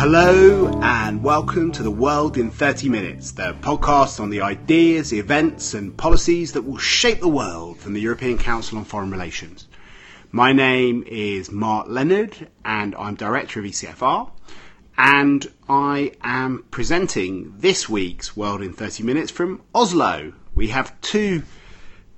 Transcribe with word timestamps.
Hello 0.00 0.68
and 0.80 1.24
welcome 1.24 1.72
to 1.72 1.82
the 1.82 1.90
World 1.90 2.38
in 2.38 2.52
30 2.52 2.88
Minutes, 2.88 3.32
the 3.32 3.52
podcast 3.54 4.20
on 4.20 4.30
the 4.30 4.42
ideas, 4.42 5.12
events, 5.12 5.74
and 5.74 5.96
policies 5.96 6.52
that 6.52 6.62
will 6.62 6.78
shape 6.78 7.18
the 7.18 7.26
world 7.28 7.78
from 7.78 7.94
the 7.94 8.00
European 8.00 8.38
Council 8.38 8.78
on 8.78 8.84
Foreign 8.84 9.10
Relations. 9.10 9.66
My 10.30 10.52
name 10.52 11.02
is 11.08 11.50
Mark 11.50 11.88
Leonard 11.88 12.46
and 12.64 12.94
I'm 12.94 13.16
Director 13.16 13.58
of 13.58 13.66
ECFR, 13.66 14.30
and 14.96 15.50
I 15.68 16.12
am 16.22 16.64
presenting 16.70 17.54
this 17.58 17.88
week's 17.88 18.36
World 18.36 18.62
in 18.62 18.74
30 18.74 19.02
Minutes 19.02 19.32
from 19.32 19.62
Oslo. 19.74 20.32
We 20.54 20.68
have 20.68 20.98
two 21.00 21.42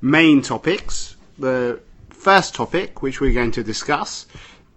main 0.03 0.43
topics. 0.43 1.17
The 1.39 1.81
first 2.11 2.55
topic, 2.55 3.01
which 3.01 3.23
we're 3.23 3.33
going 3.33 3.53
to 3.53 3.65
discuss, 3.65 4.27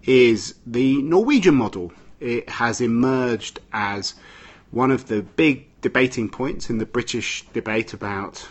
is 0.03 0.55
the 0.65 1.01
Norwegian 1.01 1.55
model 1.55 1.91
it 2.23 2.49
has 2.49 2.79
emerged 2.81 3.59
as 3.73 4.15
one 4.71 4.89
of 4.89 5.07
the 5.07 5.21
big 5.21 5.67
debating 5.81 6.29
points 6.29 6.69
in 6.69 6.77
the 6.77 6.85
British 6.85 7.45
debate 7.53 7.93
about 7.93 8.47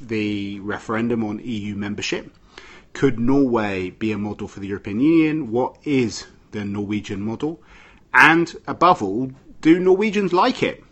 the 0.00 0.60
referendum 0.60 1.24
on 1.24 1.40
EU 1.42 1.74
membership. 1.74 2.32
Could 2.92 3.18
Norway 3.18 3.90
be 3.90 4.12
a 4.12 4.18
model 4.18 4.48
for 4.48 4.60
the 4.60 4.68
European 4.68 5.00
Union? 5.00 5.50
What 5.50 5.76
is 5.84 6.26
the 6.52 6.64
Norwegian 6.64 7.20
model? 7.20 7.60
And 8.14 8.54
above 8.66 9.02
all, 9.02 9.32
do 9.60 9.78
Norwegians 9.78 10.32
like 10.32 10.62
it? 10.62 10.82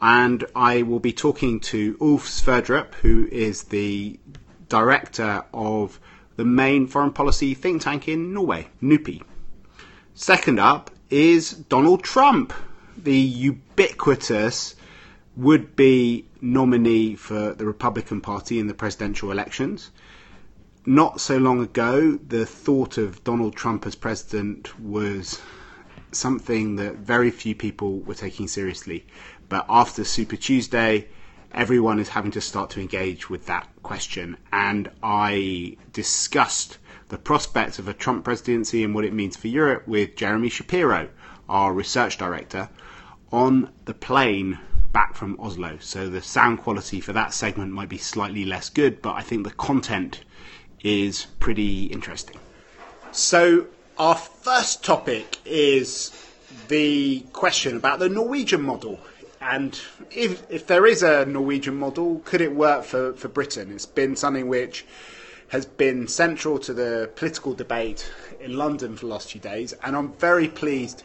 And 0.00 0.44
I 0.54 0.82
will 0.82 1.00
be 1.00 1.12
talking 1.12 1.58
to 1.60 1.96
Ulf 2.00 2.28
Sverdrup, 2.28 2.94
who 2.96 3.26
is 3.32 3.64
the 3.64 4.20
director 4.68 5.44
of 5.52 5.98
the 6.36 6.44
main 6.44 6.86
foreign 6.86 7.12
policy 7.12 7.54
think 7.54 7.82
tank 7.82 8.06
in 8.06 8.32
Norway, 8.32 8.68
NUPI. 8.80 9.22
Second 10.14 10.60
up 10.60 10.90
is 11.10 11.52
Donald 11.52 12.02
Trump, 12.02 12.52
the 12.96 13.16
ubiquitous 13.16 14.74
would 15.36 15.76
be 15.76 16.26
nominee 16.40 17.14
for 17.14 17.54
the 17.54 17.64
Republican 17.64 18.20
Party 18.20 18.58
in 18.58 18.66
the 18.66 18.74
presidential 18.74 19.30
elections. 19.30 19.90
Not 20.84 21.20
so 21.20 21.36
long 21.38 21.62
ago, 21.62 22.16
the 22.16 22.44
thought 22.46 22.98
of 22.98 23.22
Donald 23.24 23.54
Trump 23.54 23.86
as 23.86 23.94
president 23.94 24.78
was 24.80 25.40
something 26.12 26.76
that 26.76 26.96
very 26.96 27.30
few 27.30 27.54
people 27.54 28.00
were 28.00 28.14
taking 28.14 28.48
seriously. 28.48 29.06
But 29.48 29.66
after 29.68 30.04
Super 30.04 30.36
Tuesday, 30.36 31.08
everyone 31.52 31.98
is 31.98 32.08
having 32.08 32.30
to 32.32 32.40
start 32.40 32.70
to 32.70 32.80
engage 32.80 33.30
with 33.30 33.46
that 33.46 33.68
question. 33.82 34.36
And 34.52 34.90
I 35.02 35.76
discussed 35.92 36.78
the 37.08 37.18
prospects 37.18 37.78
of 37.78 37.88
a 37.88 37.94
Trump 37.94 38.24
presidency 38.24 38.84
and 38.84 38.94
what 38.94 39.04
it 39.04 39.12
means 39.12 39.36
for 39.36 39.48
Europe 39.48 39.86
with 39.88 40.16
Jeremy 40.16 40.48
Shapiro, 40.48 41.08
our 41.48 41.72
research 41.72 42.18
director, 42.18 42.68
on 43.32 43.70
the 43.84 43.94
plane 43.94 44.58
back 44.92 45.14
from 45.14 45.38
Oslo. 45.40 45.78
So 45.80 46.08
the 46.08 46.22
sound 46.22 46.58
quality 46.58 47.00
for 47.00 47.12
that 47.12 47.32
segment 47.32 47.72
might 47.72 47.88
be 47.88 47.98
slightly 47.98 48.44
less 48.44 48.68
good, 48.68 49.00
but 49.02 49.14
I 49.14 49.22
think 49.22 49.44
the 49.44 49.52
content 49.52 50.20
is 50.82 51.26
pretty 51.40 51.84
interesting. 51.84 52.36
So 53.12 53.66
our 53.98 54.14
first 54.14 54.84
topic 54.84 55.38
is 55.44 56.12
the 56.68 57.20
question 57.32 57.76
about 57.76 57.98
the 57.98 58.08
Norwegian 58.08 58.62
model. 58.62 59.00
And 59.40 59.78
if, 60.10 60.42
if 60.50 60.66
there 60.66 60.86
is 60.86 61.02
a 61.02 61.24
Norwegian 61.24 61.76
model, 61.76 62.20
could 62.24 62.40
it 62.40 62.54
work 62.54 62.84
for, 62.84 63.12
for 63.14 63.28
Britain? 63.28 63.70
It's 63.72 63.86
been 63.86 64.16
something 64.16 64.48
which 64.48 64.84
has 65.48 65.66
been 65.66 66.06
central 66.06 66.58
to 66.58 66.74
the 66.74 67.10
political 67.16 67.54
debate 67.54 68.10
in 68.40 68.56
London 68.56 68.96
for 68.96 69.06
the 69.06 69.12
last 69.12 69.32
few 69.32 69.40
days, 69.40 69.74
and 69.82 69.96
I'm 69.96 70.12
very 70.14 70.48
pleased 70.48 71.02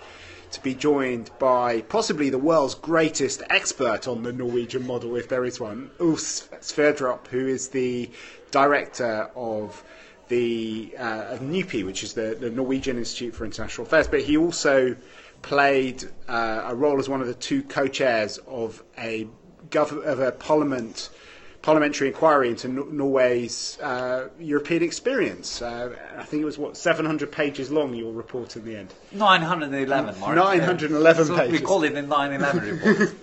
to 0.51 0.61
be 0.61 0.75
joined 0.75 1.31
by 1.39 1.81
possibly 1.81 2.29
the 2.29 2.37
world's 2.37 2.75
greatest 2.75 3.41
expert 3.49 4.07
on 4.07 4.23
the 4.23 4.31
Norwegian 4.31 4.85
model, 4.85 5.15
if 5.15 5.27
there 5.27 5.45
is 5.45 5.59
one, 5.59 5.89
Ulf 5.99 6.19
Sverdrup, 6.61 7.27
who 7.27 7.47
is 7.47 7.69
the 7.69 8.09
director 8.51 9.29
of 9.35 9.83
the 10.27 10.93
uh, 10.97 11.25
of 11.31 11.41
NUPI, 11.41 11.83
which 11.85 12.03
is 12.03 12.13
the, 12.13 12.37
the 12.39 12.49
Norwegian 12.49 12.97
Institute 12.97 13.35
for 13.35 13.45
International 13.45 13.87
Affairs, 13.87 14.07
but 14.07 14.21
he 14.21 14.37
also 14.37 14.95
played 15.41 16.03
uh, 16.27 16.63
a 16.65 16.75
role 16.75 16.99
as 16.99 17.09
one 17.09 17.19
of 17.19 17.27
the 17.27 17.33
two 17.33 17.63
co-chairs 17.63 18.39
of 18.47 18.83
a 18.97 19.27
gov- 19.69 20.03
of 20.05 20.19
a 20.19 20.31
parliament 20.31 21.09
parliamentary 21.63 22.09
inquiry 22.09 22.49
into 22.49 22.67
Norway's 22.67 23.79
uh, 23.81 24.29
European 24.37 24.83
experience. 24.83 25.61
Uh, 25.61 25.95
I 26.17 26.23
think 26.23 26.43
it 26.43 26.45
was 26.45 26.59
what 26.59 26.77
700 26.77 27.31
pages 27.31 27.71
long. 27.71 27.95
Your 27.95 28.13
report 28.13 28.55
in 28.55 28.65
the 28.65 28.75
end. 28.75 28.93
911, 29.13 30.19
Mark. 30.19 30.35
911 30.35 31.25
so 31.25 31.37
pages. 31.37 31.51
We 31.59 31.65
call 31.65 31.83
it 31.83 31.93
the 31.95 32.03
911 32.03 32.79
report. 32.79 33.15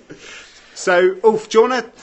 so, 0.75 1.17
Ulf, 1.23 1.49
do 1.51 1.59
you 1.59 1.69
want 1.69 1.85
to 1.85 2.03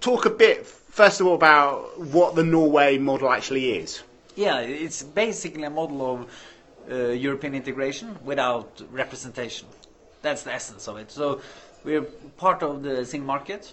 talk 0.00 0.26
a 0.26 0.30
bit 0.30 0.66
first 0.66 1.20
of 1.20 1.26
all 1.26 1.34
about 1.34 2.00
what 2.00 2.34
the 2.34 2.42
Norway 2.42 2.98
model 2.98 3.30
actually 3.30 3.78
is? 3.78 4.02
Yeah, 4.34 4.60
it's 4.60 5.02
basically 5.02 5.62
a 5.62 5.70
model 5.70 6.14
of 6.14 6.30
uh, 6.90 6.94
European 7.12 7.54
integration 7.54 8.18
without 8.24 8.82
representation. 8.90 9.68
That's 10.22 10.42
the 10.42 10.52
essence 10.52 10.88
of 10.88 10.96
it. 10.96 11.12
So 11.12 11.40
we're 11.84 12.02
part 12.36 12.62
of 12.62 12.82
the 12.82 13.04
single 13.06 13.26
market. 13.26 13.72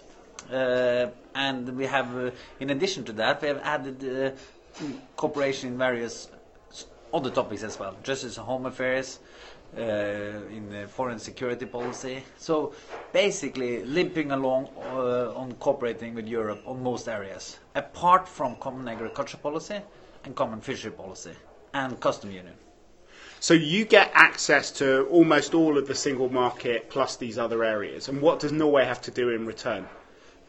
Uh, 0.52 1.06
and 1.34 1.76
we 1.76 1.86
have, 1.86 2.16
uh, 2.16 2.30
in 2.60 2.70
addition 2.70 3.04
to 3.04 3.12
that, 3.12 3.42
we 3.42 3.48
have 3.48 3.60
added 3.62 4.04
uh, 4.04 4.84
cooperation 5.16 5.70
in 5.72 5.78
various 5.78 6.28
other 7.12 7.30
topics 7.30 7.62
as 7.62 7.78
well, 7.78 7.96
justice 8.02 8.36
and 8.36 8.46
home 8.46 8.66
affairs, 8.66 9.20
uh, 9.76 9.80
in 9.80 10.86
foreign 10.88 11.18
security 11.18 11.66
policy. 11.66 12.22
So 12.38 12.74
basically, 13.12 13.84
limping 13.84 14.30
along 14.32 14.68
uh, 14.92 15.32
on 15.34 15.52
cooperating 15.54 16.14
with 16.14 16.26
Europe 16.26 16.62
on 16.66 16.82
most 16.82 17.08
areas, 17.08 17.58
apart 17.74 18.28
from 18.28 18.56
common 18.56 18.88
agriculture 18.88 19.36
policy 19.38 19.80
and 20.24 20.34
common 20.34 20.60
fishery 20.60 20.92
policy 20.92 21.32
and 21.72 21.98
custom 22.00 22.30
union. 22.30 22.54
So 23.40 23.52
you 23.52 23.84
get 23.84 24.10
access 24.14 24.70
to 24.72 25.04
almost 25.10 25.54
all 25.54 25.76
of 25.76 25.86
the 25.86 25.94
single 25.94 26.30
market 26.30 26.88
plus 26.88 27.16
these 27.16 27.36
other 27.38 27.62
areas. 27.62 28.08
And 28.08 28.22
what 28.22 28.40
does 28.40 28.52
Norway 28.52 28.84
have 28.86 29.02
to 29.02 29.10
do 29.10 29.30
in 29.30 29.44
return? 29.44 29.86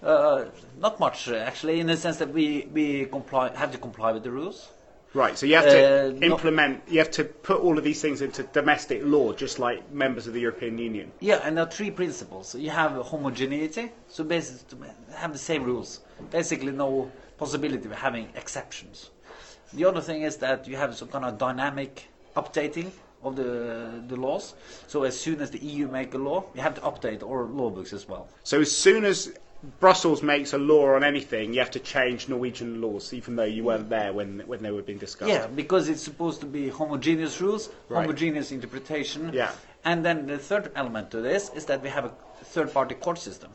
Uh, 0.03 0.45
not 0.79 0.99
much, 0.99 1.27
actually, 1.29 1.79
in 1.79 1.87
the 1.87 1.97
sense 1.97 2.17
that 2.17 2.29
we, 2.29 2.67
we 2.71 3.05
comply, 3.05 3.55
have 3.55 3.71
to 3.71 3.77
comply 3.77 4.11
with 4.11 4.23
the 4.23 4.31
rules. 4.31 4.69
Right, 5.15 5.37
so 5.37 5.45
you 5.45 5.55
have 5.55 5.63
to 5.63 6.07
uh, 6.07 6.25
implement, 6.25 6.83
you 6.89 6.99
have 6.99 7.09
to 7.11 7.23
put 7.23 7.61
all 7.61 7.77
of 7.77 7.85
these 7.85 8.01
things 8.01 8.21
into 8.21 8.43
domestic 8.43 9.01
law, 9.03 9.31
just 9.31 9.59
like 9.59 9.89
members 9.89 10.27
of 10.27 10.33
the 10.33 10.41
European 10.41 10.77
Union. 10.77 11.13
Yeah, 11.21 11.39
and 11.41 11.55
there 11.55 11.65
are 11.65 11.71
three 11.71 11.89
principles. 11.89 12.53
You 12.53 12.69
have 12.71 12.91
homogeneity, 12.91 13.93
so 14.09 14.25
basically 14.25 14.89
have 15.15 15.31
the 15.31 15.39
same 15.39 15.63
rules. 15.63 16.01
Basically, 16.31 16.73
no 16.73 17.09
possibility 17.37 17.85
of 17.85 17.93
having 17.93 18.27
exceptions. 18.35 19.09
The 19.71 19.85
other 19.85 20.01
thing 20.01 20.23
is 20.23 20.35
that 20.37 20.67
you 20.67 20.75
have 20.75 20.95
some 20.97 21.07
kind 21.07 21.23
of 21.23 21.37
dynamic 21.37 22.09
updating 22.35 22.91
of 23.23 23.35
the 23.37 24.03
the 24.07 24.15
laws. 24.17 24.53
So 24.87 25.03
as 25.03 25.17
soon 25.19 25.41
as 25.41 25.49
the 25.49 25.59
EU 25.59 25.87
make 25.87 26.13
a 26.13 26.17
law, 26.17 26.43
you 26.53 26.61
have 26.61 26.75
to 26.75 26.81
update 26.81 27.23
our 27.23 27.43
law 27.45 27.69
books 27.69 27.93
as 27.93 28.07
well. 28.07 28.27
So 28.43 28.61
as 28.61 28.71
soon 28.71 29.05
as 29.05 29.33
Brussels 29.79 30.21
makes 30.21 30.53
a 30.53 30.57
law 30.57 30.95
on 30.95 31.03
anything, 31.03 31.53
you 31.53 31.59
have 31.59 31.71
to 31.71 31.79
change 31.79 32.29
Norwegian 32.29 32.81
laws, 32.81 33.13
even 33.13 33.35
though 33.35 33.43
you 33.43 33.63
weren't 33.63 33.89
there 33.89 34.13
when 34.13 34.39
when 34.45 34.61
they 34.61 34.71
were 34.71 34.81
being 34.81 34.97
discussed. 34.97 35.29
Yeah, 35.29 35.47
because 35.47 35.89
it's 35.89 36.01
supposed 36.01 36.39
to 36.41 36.45
be 36.45 36.69
homogeneous 36.69 37.39
rules, 37.41 37.69
right. 37.89 38.01
homogeneous 38.01 38.51
interpretation. 38.51 39.31
Yeah. 39.33 39.51
And 39.83 40.03
then 40.03 40.25
the 40.25 40.37
third 40.37 40.71
element 40.75 41.11
to 41.11 41.21
this 41.21 41.51
is 41.53 41.65
that 41.65 41.81
we 41.83 41.89
have 41.89 42.05
a 42.05 42.11
third-party 42.43 42.95
court 42.95 43.19
system. 43.19 43.51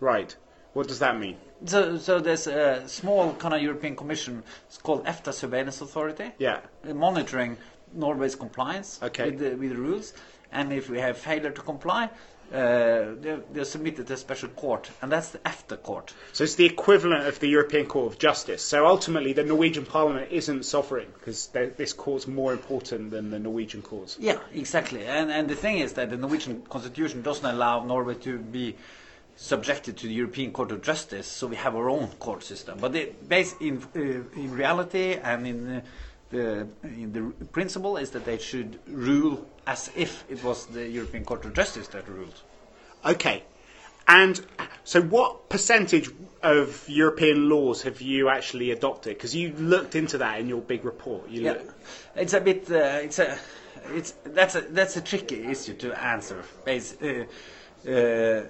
Right. 0.00 0.34
What 0.72 0.88
does 0.88 1.00
that 1.00 1.18
mean? 1.18 1.36
So, 1.66 1.98
so 1.98 2.20
there's 2.20 2.46
a 2.46 2.88
small 2.88 3.34
kind 3.34 3.54
of 3.54 3.60
European 3.60 3.94
Commission. 3.96 4.42
It's 4.66 4.78
called 4.78 5.04
EFTA 5.04 5.32
Surveillance 5.34 5.80
Authority. 5.80 6.30
Yeah. 6.38 6.60
Monitoring 6.84 7.58
Norway's 7.92 8.34
compliance 8.34 9.00
okay. 9.02 9.26
with, 9.30 9.38
the, 9.38 9.50
with 9.56 9.70
the 9.70 9.76
rules, 9.76 10.14
and 10.52 10.72
if 10.72 10.88
we 10.88 10.98
have 10.98 11.18
failure 11.18 11.50
to 11.50 11.60
comply, 11.60 12.08
uh, 12.52 13.14
they're, 13.20 13.40
they're, 13.52 13.64
submitted 13.64 14.06
to 14.08 14.12
a 14.14 14.16
special 14.16 14.48
court, 14.48 14.90
and 15.02 15.12
that's 15.12 15.30
the 15.30 15.38
EFTA 15.38 15.80
court. 15.82 16.12
So 16.32 16.42
it's 16.42 16.56
the 16.56 16.66
equivalent 16.66 17.26
of 17.26 17.38
the 17.38 17.48
European 17.48 17.86
Court 17.86 18.12
of 18.12 18.18
Justice. 18.18 18.62
So 18.62 18.86
ultimately, 18.86 19.32
the 19.32 19.44
Norwegian 19.44 19.86
Parliament 19.86 20.28
isn't 20.32 20.64
sovereign 20.64 21.06
because 21.14 21.46
this 21.48 21.92
court's 21.92 22.26
more 22.26 22.52
important 22.52 23.12
than 23.12 23.30
the 23.30 23.38
Norwegian 23.38 23.82
courts. 23.82 24.16
Yeah, 24.18 24.38
exactly. 24.52 25.06
And 25.06 25.30
and 25.30 25.48
the 25.48 25.54
thing 25.54 25.78
is 25.78 25.92
that 25.92 26.10
the 26.10 26.16
Norwegian 26.16 26.62
constitution 26.62 27.22
doesn't 27.22 27.46
allow 27.46 27.84
Norway 27.84 28.14
to 28.16 28.38
be 28.38 28.76
subjected 29.36 29.96
to 29.98 30.06
the 30.06 30.12
European 30.12 30.52
Court 30.52 30.72
of 30.72 30.82
Justice, 30.82 31.26
so 31.26 31.46
we 31.46 31.56
have 31.56 31.74
our 31.76 31.88
own 31.88 32.08
court 32.18 32.42
system. 32.42 32.78
But 32.80 32.94
it, 32.96 33.28
based 33.28 33.60
in 33.62 33.82
uh, 33.94 34.00
in 34.38 34.50
reality 34.52 35.14
and 35.14 35.46
in 35.46 35.68
uh, 35.76 35.80
the, 36.30 36.66
the 36.82 37.20
principle 37.52 37.96
is 37.96 38.10
that 38.10 38.24
they 38.24 38.38
should 38.38 38.78
rule 38.86 39.46
as 39.66 39.90
if 39.96 40.24
it 40.30 40.42
was 40.44 40.66
the 40.66 40.88
European 40.88 41.24
Court 41.24 41.44
of 41.44 41.54
Justice 41.54 41.88
that 41.88 42.08
ruled. 42.08 42.40
Okay. 43.04 43.42
And 44.08 44.40
so, 44.84 45.00
what 45.02 45.48
percentage 45.48 46.10
of 46.42 46.84
European 46.88 47.48
laws 47.48 47.82
have 47.82 48.00
you 48.00 48.28
actually 48.28 48.70
adopted? 48.72 49.16
Because 49.16 49.34
you 49.36 49.52
looked 49.52 49.94
into 49.94 50.18
that 50.18 50.40
in 50.40 50.48
your 50.48 50.60
big 50.60 50.84
report. 50.84 51.28
You 51.28 51.42
yeah, 51.42 51.52
looked... 51.52 51.72
it's 52.16 52.32
a 52.32 52.40
bit. 52.40 52.70
Uh, 52.70 52.74
it's 53.04 53.18
a. 53.18 53.38
it's 53.94 54.12
that's 54.24 54.54
a 54.56 54.62
that's 54.62 54.96
a 54.96 55.00
tricky 55.00 55.44
issue 55.44 55.74
to 55.74 55.92
answer. 56.02 56.42
Uh, 56.66 57.88
uh, 57.88 58.42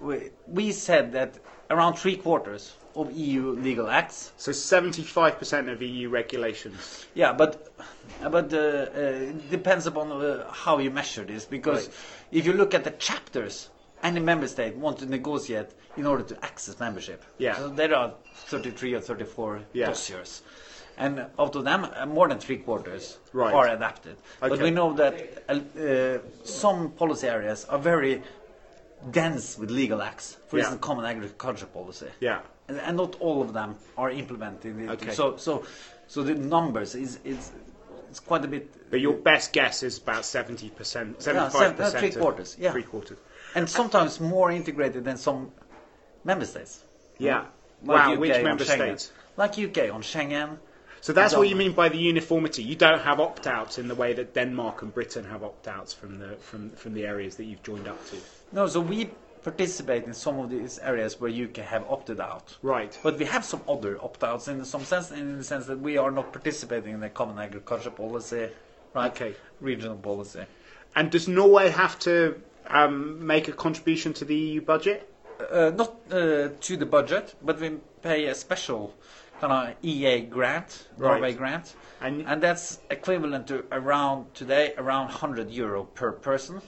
we, 0.00 0.30
we 0.46 0.70
said 0.72 1.12
that 1.12 1.34
around 1.70 1.94
three 1.94 2.16
quarters 2.16 2.72
of 2.98 3.12
EU 3.16 3.52
legal 3.52 3.88
acts. 3.88 4.32
So 4.36 4.50
75% 4.50 5.70
of 5.72 5.80
EU 5.82 6.08
regulations. 6.08 7.06
Yeah, 7.14 7.32
but 7.32 7.72
but 8.22 8.52
uh, 8.52 8.56
uh, 8.56 9.00
it 9.30 9.50
depends 9.50 9.86
upon 9.86 10.10
uh, 10.12 10.50
how 10.50 10.78
you 10.78 10.90
measure 10.90 11.24
this. 11.24 11.44
Because 11.44 11.86
Right. 11.86 11.94
if 12.32 12.46
you 12.46 12.52
look 12.52 12.74
at 12.74 12.84
the 12.84 12.90
chapters, 12.92 13.70
any 14.02 14.20
member 14.20 14.48
state 14.48 14.74
want 14.76 14.98
to 14.98 15.06
negotiate 15.06 15.68
in 15.96 16.06
order 16.06 16.24
to 16.24 16.44
access 16.44 16.78
membership. 16.80 17.22
Yeah. 17.38 17.56
So 17.56 17.68
there 17.68 17.94
are 17.94 18.12
33 18.46 18.94
or 18.94 19.00
34 19.00 19.60
Yeah. 19.72 19.86
dossiers. 19.86 20.42
And 20.96 21.26
out 21.38 21.54
of 21.54 21.62
them, 21.64 21.84
uh, 21.84 22.06
more 22.06 22.26
than 22.28 22.38
three 22.40 22.58
quarters 22.58 23.18
Right. 23.32 23.54
are 23.54 23.68
adapted. 23.68 24.16
But 24.40 24.58
we 24.60 24.70
know 24.70 24.92
that 24.94 25.14
uh, 25.48 26.18
some 26.44 26.90
policy 26.90 27.28
areas 27.28 27.64
are 27.66 27.78
very 27.78 28.22
dense 29.12 29.56
with 29.56 29.70
legal 29.70 30.02
acts. 30.02 30.36
For 30.48 30.56
Yeah. 30.56 30.64
instance, 30.64 30.80
common 30.84 31.04
agriculture 31.04 31.66
policy. 31.66 32.08
Yeah. 32.20 32.40
And, 32.68 32.96
not 32.96 33.16
all 33.20 33.40
of 33.40 33.52
them 33.52 33.76
are 33.96 34.10
implemented. 34.10 34.78
It- 34.78 34.90
Okay. 34.90 35.12
So, 35.12 35.36
so, 35.36 35.64
so 36.06 36.22
the 36.22 36.34
numbers 36.34 36.94
is 36.94 37.18
is 37.24 37.50
it's 38.10 38.20
quite 38.20 38.44
a 38.44 38.48
bit. 38.48 38.90
But 38.90 39.00
your 39.00 39.14
best 39.14 39.52
guess 39.52 39.82
is 39.82 39.98
about 39.98 40.22
70%, 40.24 40.70
75%. 41.18 41.80
uh, 41.80 41.90
three 41.90 42.08
of- 42.08 42.18
quarters, 42.18 42.56
yeah. 42.58 42.72
Three 42.72 42.82
quarters. 42.82 43.18
and 43.54 43.68
sometimes 43.68 44.20
more 44.20 44.50
integrated 44.50 45.04
than 45.04 45.16
some 45.16 45.50
member 46.24 46.46
states. 46.46 46.84
Yeah. 47.18 47.44
Like 47.82 48.06
wow, 48.06 48.12
UK 48.14 48.20
which 48.20 48.42
member 48.42 48.64
states? 48.64 49.12
Like 49.36 49.58
UK 49.58 49.90
on 49.90 50.02
Schengen. 50.02 50.58
So 51.00 51.12
that's 51.12 51.34
what 51.36 51.48
you 51.48 51.56
mean 51.56 51.72
by 51.72 51.88
the 51.88 51.98
uniformity. 51.98 52.62
You 52.64 52.74
don't 52.74 53.00
have 53.00 53.20
opt-outs 53.20 53.78
in 53.78 53.86
the 53.88 53.94
way 53.94 54.12
that 54.14 54.34
Denmark 54.34 54.82
and 54.82 54.92
Britain 54.92 55.24
have 55.24 55.44
opt-outs 55.44 55.94
from 55.94 56.18
the 56.18 56.36
from 56.40 56.70
from 56.70 56.92
the 56.94 57.06
areas 57.06 57.36
that 57.36 57.44
you've 57.44 57.62
joined 57.62 57.86
up 57.86 58.04
to. 58.10 58.16
No, 58.52 58.66
so 58.66 58.80
we 58.80 59.10
participate 59.42 60.04
in 60.04 60.14
some 60.14 60.38
of 60.38 60.50
these 60.50 60.78
areas 60.80 61.20
where 61.20 61.30
UK 61.30 61.58
have 61.58 61.84
opted 61.88 62.20
out. 62.20 62.56
Right. 62.62 62.98
But 63.02 63.18
we 63.18 63.24
have 63.26 63.44
some 63.44 63.62
other 63.68 63.98
opt-outs 64.02 64.48
in 64.48 64.64
some 64.64 64.84
sense, 64.84 65.10
in 65.10 65.38
the 65.38 65.44
sense 65.44 65.66
that 65.66 65.78
we 65.80 65.96
are 65.96 66.10
not 66.10 66.32
participating 66.32 66.94
in 66.94 67.00
the 67.00 67.08
common 67.08 67.38
agriculture 67.38 67.90
policy, 67.90 68.48
right? 68.94 69.10
Okay. 69.12 69.34
Regional 69.60 69.96
policy. 69.96 70.44
And 70.94 71.10
does 71.10 71.28
Norway 71.28 71.68
have 71.70 71.98
to 72.00 72.40
um, 72.68 73.26
make 73.26 73.48
a 73.48 73.52
contribution 73.52 74.12
to 74.14 74.24
the 74.24 74.34
EU 74.34 74.60
budget? 74.60 75.12
Uh, 75.50 75.70
not 75.74 75.94
uh, 76.10 76.48
to 76.60 76.76
the 76.76 76.86
budget, 76.86 77.34
but 77.42 77.60
we 77.60 77.70
pay 78.02 78.26
a 78.26 78.34
special 78.34 78.94
kind 79.40 79.52
of 79.52 79.76
EA 79.84 80.20
grant, 80.22 80.88
Norway 80.98 81.20
Right. 81.20 81.36
grant, 81.38 81.74
And- 82.00 82.26
and, 82.26 82.42
that's 82.42 82.78
equivalent 82.90 83.46
to 83.48 83.64
around 83.70 84.34
today 84.34 84.74
around 84.76 85.08
100 85.10 85.50
euro 85.50 85.84
per 85.84 86.10
person, 86.12 86.60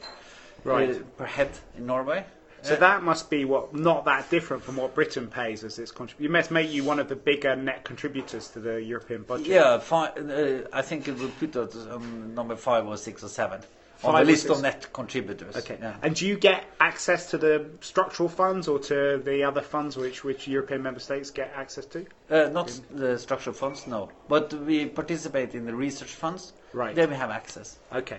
Right. 0.65 0.91
uh, 0.91 1.03
per 1.17 1.25
head 1.27 1.51
in 1.77 1.87
Norway. 1.87 2.25
So 2.63 2.77
that 2.77 3.03
must 3.03 3.31
be 3.31 3.45
what 3.45 3.75
not 3.75 4.05
that 4.05 4.29
different 4.31 4.63
from 4.63 4.77
what 4.77 4.95
Britain 4.95 5.29
pays 5.29 5.65
as 5.65 5.79
its 5.79 5.91
contribution. 5.91 6.25
You 6.25 6.31
must 6.31 6.51
make 6.51 6.71
you 6.71 6.85
one 6.85 6.99
of 6.99 7.09
the 7.09 7.17
bigger 7.17 7.57
net 7.57 7.85
contributors 7.85 8.49
to 8.51 8.61
the 8.61 8.83
European 8.83 9.23
budget. 9.23 9.47
Yeah, 9.47 9.79
fi- 9.79 10.09
uh, 10.09 10.63
I 10.73 10.83
think 10.83 11.09
it 11.09 11.19
would 11.19 11.39
put 11.39 11.57
us 11.57 11.75
on 11.87 12.35
number 12.35 12.57
five 12.57 12.87
or 12.87 12.97
six 12.97 13.25
or 13.25 13.29
seven 13.29 13.61
on 14.03 14.15
the 14.15 14.25
list 14.25 14.49
of 14.49 14.63
net 14.63 14.93
contributors. 14.93 15.57
Okay. 15.57 15.77
Yeah. 15.81 15.95
And 16.03 16.15
do 16.15 16.27
you 16.27 16.37
get 16.39 16.65
access 16.81 17.31
to 17.33 17.39
the 17.39 17.67
structural 17.81 18.29
funds 18.31 18.67
or 18.69 18.79
to 18.79 19.21
the 19.25 19.45
other 19.45 19.61
funds 19.61 19.97
which 19.97 20.25
which 20.25 20.49
European 20.49 20.83
member 20.83 21.01
states 21.01 21.31
get 21.31 21.53
access 21.55 21.85
to? 21.87 22.07
Uh, 22.31 22.49
not 22.51 22.69
s- 22.69 22.81
the 22.91 23.19
structural 23.19 23.55
funds, 23.55 23.87
no. 23.87 24.11
But 24.29 24.53
we 24.55 24.87
participate 24.87 25.55
in 25.55 25.67
the 25.67 25.75
research 25.75 26.13
funds. 26.15 26.53
Right. 26.73 26.95
There 26.95 27.09
we 27.09 27.15
have 27.17 27.31
access. 27.31 27.79
Okay. 27.93 28.19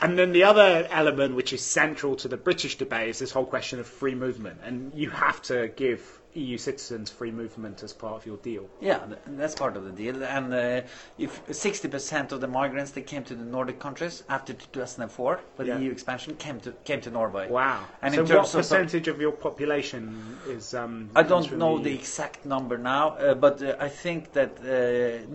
And 0.00 0.18
then 0.18 0.32
the 0.32 0.44
other 0.44 0.86
element 0.90 1.34
which 1.34 1.52
is 1.52 1.62
central 1.62 2.16
to 2.16 2.28
the 2.28 2.36
British 2.36 2.76
debate 2.76 3.08
is 3.10 3.18
this 3.20 3.30
whole 3.30 3.46
question 3.46 3.78
of 3.78 3.86
free 3.86 4.14
movement. 4.14 4.60
And 4.64 4.92
you 4.94 5.10
have 5.10 5.40
to 5.42 5.68
give 5.68 6.20
EU 6.34 6.56
citizens 6.56 7.10
free 7.10 7.30
movement 7.30 7.82
as 7.82 7.92
part 7.92 8.14
of 8.14 8.26
your 8.26 8.38
deal. 8.38 8.66
Yeah, 8.80 9.00
that's 9.26 9.54
part 9.54 9.76
of 9.76 9.84
the 9.84 9.90
deal. 9.90 10.24
And 10.24 10.52
uh, 10.52 10.80
if 11.18 11.46
60% 11.46 12.32
of 12.32 12.40
the 12.40 12.48
migrants 12.48 12.92
that 12.92 13.02
came 13.06 13.22
to 13.24 13.34
the 13.34 13.44
Nordic 13.44 13.78
countries 13.78 14.22
after 14.28 14.54
2004, 14.54 15.40
with 15.58 15.66
Yeah. 15.66 15.76
the 15.76 15.84
EU 15.84 15.90
expansion, 15.90 16.34
came 16.36 16.58
to 16.60 16.72
came 16.84 17.00
to 17.02 17.10
Norway. 17.10 17.48
Wow. 17.50 17.84
And 18.00 18.14
so 18.14 18.20
in 18.20 18.26
what 18.26 18.34
terms 18.34 18.54
of 18.54 18.60
percentage 18.60 19.08
of 19.08 19.20
your 19.20 19.32
population 19.32 20.38
is 20.48 20.74
um 20.74 21.10
I 21.14 21.22
don't 21.22 21.52
know 21.58 21.76
the 21.78 21.84
the 21.84 21.94
exact 21.94 22.46
number 22.46 22.78
now, 22.78 23.04
uh, 23.10 23.34
but 23.34 23.62
uh, 23.62 23.76
I 23.86 23.88
think 23.88 24.32
that 24.32 24.52
uh, 24.60 24.66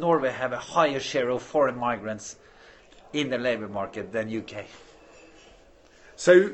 Norway 0.06 0.32
have 0.32 0.52
a 0.54 0.62
higher 0.76 1.00
share 1.00 1.30
of 1.30 1.42
foreign 1.44 1.78
migrants 1.78 2.38
in 3.14 3.30
the 3.30 3.38
labour 3.38 3.68
market 3.68 4.12
than 4.12 4.36
UK. 4.36 4.66
So, 6.16 6.54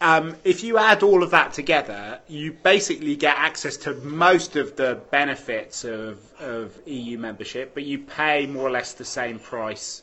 um, 0.00 0.34
if 0.44 0.64
you 0.64 0.78
add 0.78 1.02
all 1.02 1.22
of 1.22 1.30
that 1.30 1.52
together, 1.52 2.20
you 2.26 2.52
basically 2.52 3.14
get 3.16 3.36
access 3.36 3.76
to 3.78 3.94
most 3.94 4.56
of 4.56 4.74
the 4.76 5.00
benefits 5.10 5.84
of, 5.84 6.18
of 6.40 6.76
EU 6.86 7.18
membership, 7.18 7.72
but 7.74 7.84
you 7.84 7.98
pay 8.00 8.46
more 8.46 8.66
or 8.66 8.70
less 8.70 8.94
the 8.94 9.04
same 9.04 9.38
price 9.38 10.02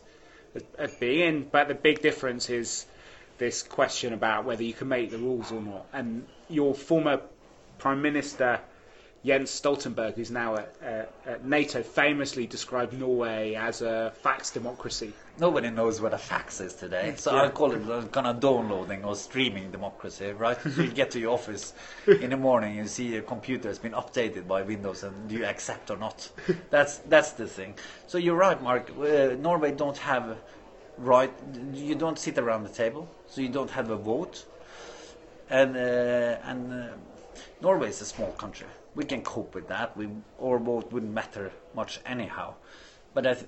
as 0.78 0.94
being 0.96 1.20
in. 1.28 1.44
But 1.52 1.68
the 1.68 1.76
big 1.76 2.02
difference 2.02 2.50
is 2.50 2.86
this 3.40 3.64
question 3.64 4.14
about 4.14 4.46
whether 4.46 4.64
you 4.64 4.74
can 4.74 4.88
make 4.88 5.12
the 5.12 5.18
rules 5.18 5.52
or 5.52 5.62
not. 5.62 5.86
And 5.92 6.26
your 6.50 6.74
former 6.74 7.22
Prime 7.78 8.02
Minister, 8.02 8.60
Jens 9.26 9.52
Stoltenberg, 9.52 10.16
who's 10.16 10.32
now 10.32 10.56
at, 10.56 10.74
uh, 10.82 11.30
at 11.30 11.46
NATO, 11.46 11.84
famously 11.84 12.48
described 12.48 12.94
Norway 12.94 13.54
as 13.54 13.82
a 13.82 14.14
fax 14.22 14.50
democracy. 14.50 15.12
Nobody 15.38 15.70
knows 15.70 16.00
what 16.00 16.14
a 16.14 16.18
fax 16.18 16.62
is 16.62 16.74
today, 16.74 17.14
so 17.18 17.34
Yeah. 17.36 17.44
I 17.44 17.50
call 17.50 17.74
it 17.74 17.82
a 17.90 18.08
kind 18.08 18.28
of 18.28 18.40
downloading 18.40 19.04
or 19.04 19.16
streaming 19.16 19.72
democracy, 19.72 20.32
right? 20.32 20.58
you 20.78 20.88
get 20.88 21.12
to 21.12 21.20
your 21.20 21.34
office 21.34 21.74
in 22.08 22.30
the 22.30 22.38
morning, 22.38 22.76
you 22.76 22.88
see 22.88 23.08
your 23.08 23.22
computer 23.22 23.68
has 23.68 23.78
been 23.80 23.92
updated 23.92 24.48
by 24.48 24.62
Windows, 24.62 25.04
and 25.04 25.28
do 25.28 25.36
you 25.36 25.46
accept 25.46 25.92
or 25.92 25.98
not? 25.98 26.30
That's 26.70 27.00
that's 27.00 27.32
the 27.34 27.48
thing. 27.48 27.76
So 28.08 28.18
you're 28.18 28.38
right, 28.38 28.62
Mark. 28.62 28.90
Uh, 28.92 29.36
Norway 29.38 29.72
don't 29.74 29.98
have 29.98 30.38
right. 30.98 31.34
You 31.74 31.96
don't 31.96 32.18
sit 32.18 32.38
around 32.38 32.64
the 32.64 32.74
table, 32.74 33.10
so 33.28 33.42
you 33.42 33.50
don't 33.50 33.72
have 33.72 33.90
a 33.90 33.98
vote, 33.98 34.46
and 35.50 35.76
uh, 35.76 36.50
and 36.50 36.74
uh, 36.74 36.88
Norway 37.62 37.90
is 37.90 38.02
a 38.02 38.06
small 38.06 38.32
country. 38.34 38.68
We 39.00 39.06
can 39.06 39.22
cope 39.22 39.56
with 39.56 39.70
that. 39.70 39.96
We 39.96 40.10
our 40.46 40.60
vote 40.60 40.92
wouldn't 40.92 41.14
matter 41.14 41.54
much 41.74 42.02
anyhow. 42.06 42.56
But 43.14 43.24
I 43.32 43.34
th- 43.36 43.46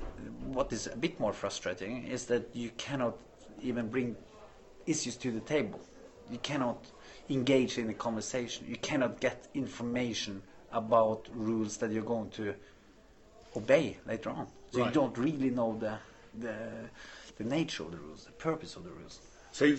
what 0.57 0.71
is 0.71 0.87
a 0.87 0.95
bit 1.05 1.19
more 1.19 1.33
frustrating 1.33 2.07
is 2.07 2.21
that 2.27 2.43
you 2.53 2.69
cannot 2.85 3.15
even 3.61 3.89
bring 3.89 4.15
issues 4.85 5.17
to 5.17 5.29
the 5.29 5.41
table. 5.55 5.81
You 6.31 6.37
cannot 6.37 6.79
engage 7.29 7.77
in 7.77 7.89
a 7.89 7.93
conversation. 8.07 8.65
You 8.73 8.77
cannot 8.77 9.19
get 9.19 9.49
information 9.53 10.41
about 10.71 11.27
rules 11.33 11.75
that 11.79 11.91
you're 11.91 12.11
going 12.15 12.29
to 12.41 12.55
obey 13.57 13.97
later 14.07 14.29
on. 14.29 14.47
So 14.71 14.85
you 14.85 14.91
don't 14.91 15.17
really 15.17 15.49
know 15.49 15.71
the, 15.77 15.95
the 16.45 16.55
the 17.39 17.43
nature 17.43 17.83
of 17.83 17.91
the 17.91 17.97
rules, 17.97 18.23
the 18.23 18.37
purpose 18.49 18.77
of 18.77 18.85
the 18.85 18.93
rules. 18.99 19.19
So 19.51 19.75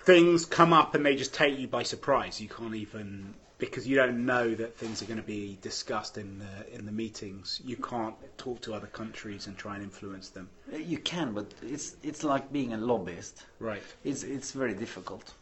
things 0.00 0.44
come 0.44 0.74
up 0.74 0.94
and 0.94 1.06
they 1.06 1.16
just 1.16 1.32
take 1.32 1.58
you 1.58 1.68
by 1.68 1.84
surprise. 1.84 2.38
You 2.38 2.50
can't 2.50 2.74
even 2.74 3.34
because 3.58 3.88
you 3.88 3.96
don't 3.96 4.24
know 4.24 4.54
that 4.54 4.76
things 4.76 5.02
are 5.02 5.06
going 5.06 5.20
to 5.20 5.26
be 5.26 5.58
discussed 5.62 6.16
in 6.16 6.38
the, 6.38 6.74
in 6.74 6.86
the 6.86 6.92
meetings. 6.92 7.60
You 7.64 7.76
can't 7.76 8.14
talk 8.38 8.60
to 8.62 8.72
other 8.74 8.86
countries 8.86 9.48
and 9.48 9.56
try 9.58 9.74
and 9.74 9.82
influence 9.82 10.28
them. 10.28 10.48
You 10.72 10.98
can, 10.98 11.32
but 11.32 11.52
it's 11.62 11.96
it's 12.02 12.22
like 12.22 12.52
being 12.52 12.72
a 12.72 12.78
lobbyist. 12.78 13.44
Right. 13.58 13.82
It's 14.04 14.22
it's 14.22 14.52
very 14.52 14.74
difficult. 14.74 15.34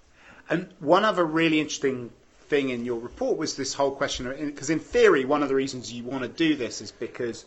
And 0.48 0.68
one 0.80 1.04
other 1.04 1.24
really 1.24 1.60
interesting 1.60 2.10
thing 2.48 2.70
in 2.70 2.84
your 2.84 3.00
report 3.00 3.36
was 3.36 3.56
this 3.56 3.74
whole 3.74 3.90
question 3.90 4.28
because 4.46 4.70
in 4.70 4.78
theory 4.78 5.24
one 5.24 5.42
of 5.42 5.48
the 5.48 5.54
reasons 5.54 5.92
you 5.92 6.04
want 6.04 6.22
to 6.22 6.28
do 6.28 6.54
this 6.54 6.80
is 6.80 6.92
because 6.92 7.44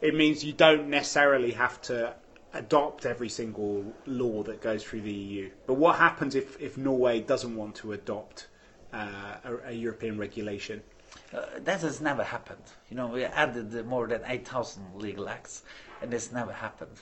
it 0.00 0.14
means 0.14 0.42
you 0.42 0.54
don't 0.54 0.88
necessarily 0.88 1.52
have 1.52 1.80
to 1.82 2.14
adopt 2.54 3.06
every 3.06 3.28
single 3.28 3.84
law 4.06 4.42
that 4.42 4.60
goes 4.60 4.82
through 4.82 5.02
the 5.02 5.12
EU. 5.12 5.50
But 5.66 5.74
what 5.74 5.96
happens 5.96 6.34
if, 6.34 6.60
if 6.60 6.76
Norway 6.76 7.20
doesn't 7.20 7.54
want 7.54 7.76
to 7.76 7.92
adopt 7.92 8.46
a, 8.92 9.58
a 9.66 9.72
European 9.72 10.18
regulation? 10.18 10.82
Uh, 11.34 11.40
that 11.64 11.80
has 11.80 12.00
never 12.00 12.22
happened. 12.22 12.62
You 12.90 12.96
know, 12.96 13.06
we 13.06 13.24
added 13.24 13.74
uh, 13.78 13.82
more 13.84 14.06
than 14.06 14.22
8,000 14.26 14.82
legal 14.96 15.28
acts, 15.28 15.62
and 16.02 16.12
it's 16.14 16.32
never 16.32 16.52
happened. 16.52 16.96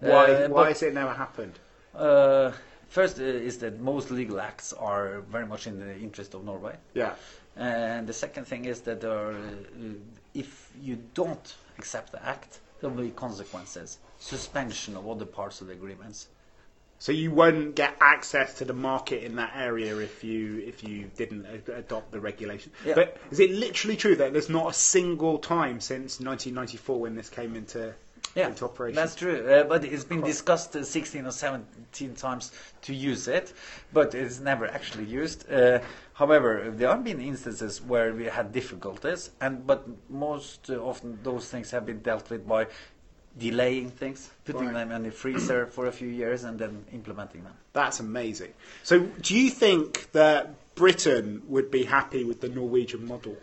Why, 0.00 0.32
Uh, 0.32 0.48
why 0.48 0.68
has 0.68 0.82
it 0.82 0.94
never 0.94 1.12
happened? 1.12 1.58
uh, 1.94 2.52
first 2.88 3.18
uh, 3.18 3.22
is 3.22 3.58
that 3.58 3.80
most 3.80 4.10
legal 4.10 4.40
acts 4.40 4.72
are 4.72 5.20
very 5.30 5.46
much 5.46 5.66
in 5.66 5.78
the 5.78 5.96
interest 5.98 6.34
of 6.34 6.44
Norway. 6.44 6.76
Yeah. 6.94 7.14
And 7.56 8.06
the 8.06 8.12
second 8.12 8.46
thing 8.46 8.64
is 8.64 8.80
that 8.82 9.04
are, 9.04 9.32
uh, 9.32 9.94
if 10.34 10.70
you 10.80 10.96
don't 11.14 11.54
accept 11.78 12.12
the 12.12 12.24
act, 12.24 12.60
there 12.80 12.88
will 12.90 13.02
be 13.02 13.10
consequences. 13.10 13.98
Suspension 14.18 14.96
of 14.96 15.06
other 15.08 15.26
parts 15.26 15.60
of 15.60 15.66
the 15.66 15.74
agreements. 15.74 16.28
So 17.00 17.12
you 17.12 17.30
won't 17.30 17.74
get 17.74 17.96
access 17.98 18.58
to 18.58 18.66
the 18.66 18.74
market 18.74 19.24
in 19.24 19.36
that 19.36 19.52
area 19.56 19.96
if 19.96 20.22
you 20.22 20.58
if 20.58 20.84
you 20.84 21.10
didn't 21.16 21.46
a- 21.46 21.76
adopt 21.76 22.12
the 22.12 22.20
regulation. 22.20 22.72
Yeah. 22.84 22.94
But 22.94 23.16
is 23.30 23.40
it 23.40 23.50
literally 23.50 23.96
true 23.96 24.16
that 24.16 24.34
there's 24.34 24.50
not 24.50 24.70
a 24.70 24.74
single 24.74 25.38
time 25.38 25.80
since 25.80 26.20
1994 26.20 27.00
when 27.00 27.14
this 27.14 27.30
came 27.30 27.56
into 27.56 27.94
yeah, 28.34 28.48
into 28.48 28.64
operation. 28.64 28.96
That's 28.96 29.16
true, 29.16 29.50
uh, 29.50 29.64
but 29.64 29.82
it's 29.84 30.04
been 30.04 30.20
discussed 30.20 30.76
uh, 30.76 30.84
16 30.84 31.26
or 31.26 31.32
17 31.32 32.14
times 32.14 32.52
to 32.82 32.94
use 32.94 33.26
it, 33.26 33.52
but 33.92 34.14
it's 34.14 34.38
never 34.38 34.66
actually 34.68 35.04
used. 35.04 35.50
Uh, 35.50 35.80
however, 36.12 36.70
there 36.70 36.88
have 36.88 37.02
been 37.02 37.20
instances 37.20 37.82
where 37.82 38.14
we 38.14 38.26
had 38.26 38.52
difficulties, 38.52 39.30
and 39.40 39.66
but 39.66 39.88
most 40.08 40.70
uh, 40.70 40.74
often 40.74 41.18
those 41.22 41.48
things 41.48 41.70
have 41.70 41.86
been 41.86 42.00
dealt 42.00 42.30
with 42.30 42.46
by 42.46 42.66
delaying 43.38 43.90
things, 43.90 44.30
putting 44.44 44.66
Right. 44.66 44.74
them 44.74 44.92
in 44.92 45.02
the 45.04 45.10
freezer 45.10 45.66
for 45.66 45.86
a 45.86 45.92
few 45.92 46.08
years, 46.08 46.44
and 46.44 46.58
then 46.58 46.84
implementing 46.92 47.44
them. 47.44 47.54
That's 47.72 48.00
amazing. 48.00 48.52
So, 48.82 49.00
do 49.22 49.36
you 49.36 49.50
think 49.50 50.10
that 50.12 50.54
Britain 50.74 51.42
would 51.46 51.70
be 51.70 51.84
happy 51.84 52.24
with 52.24 52.40
the 52.40 52.48
Norwegian 52.48 53.06
model? 53.06 53.36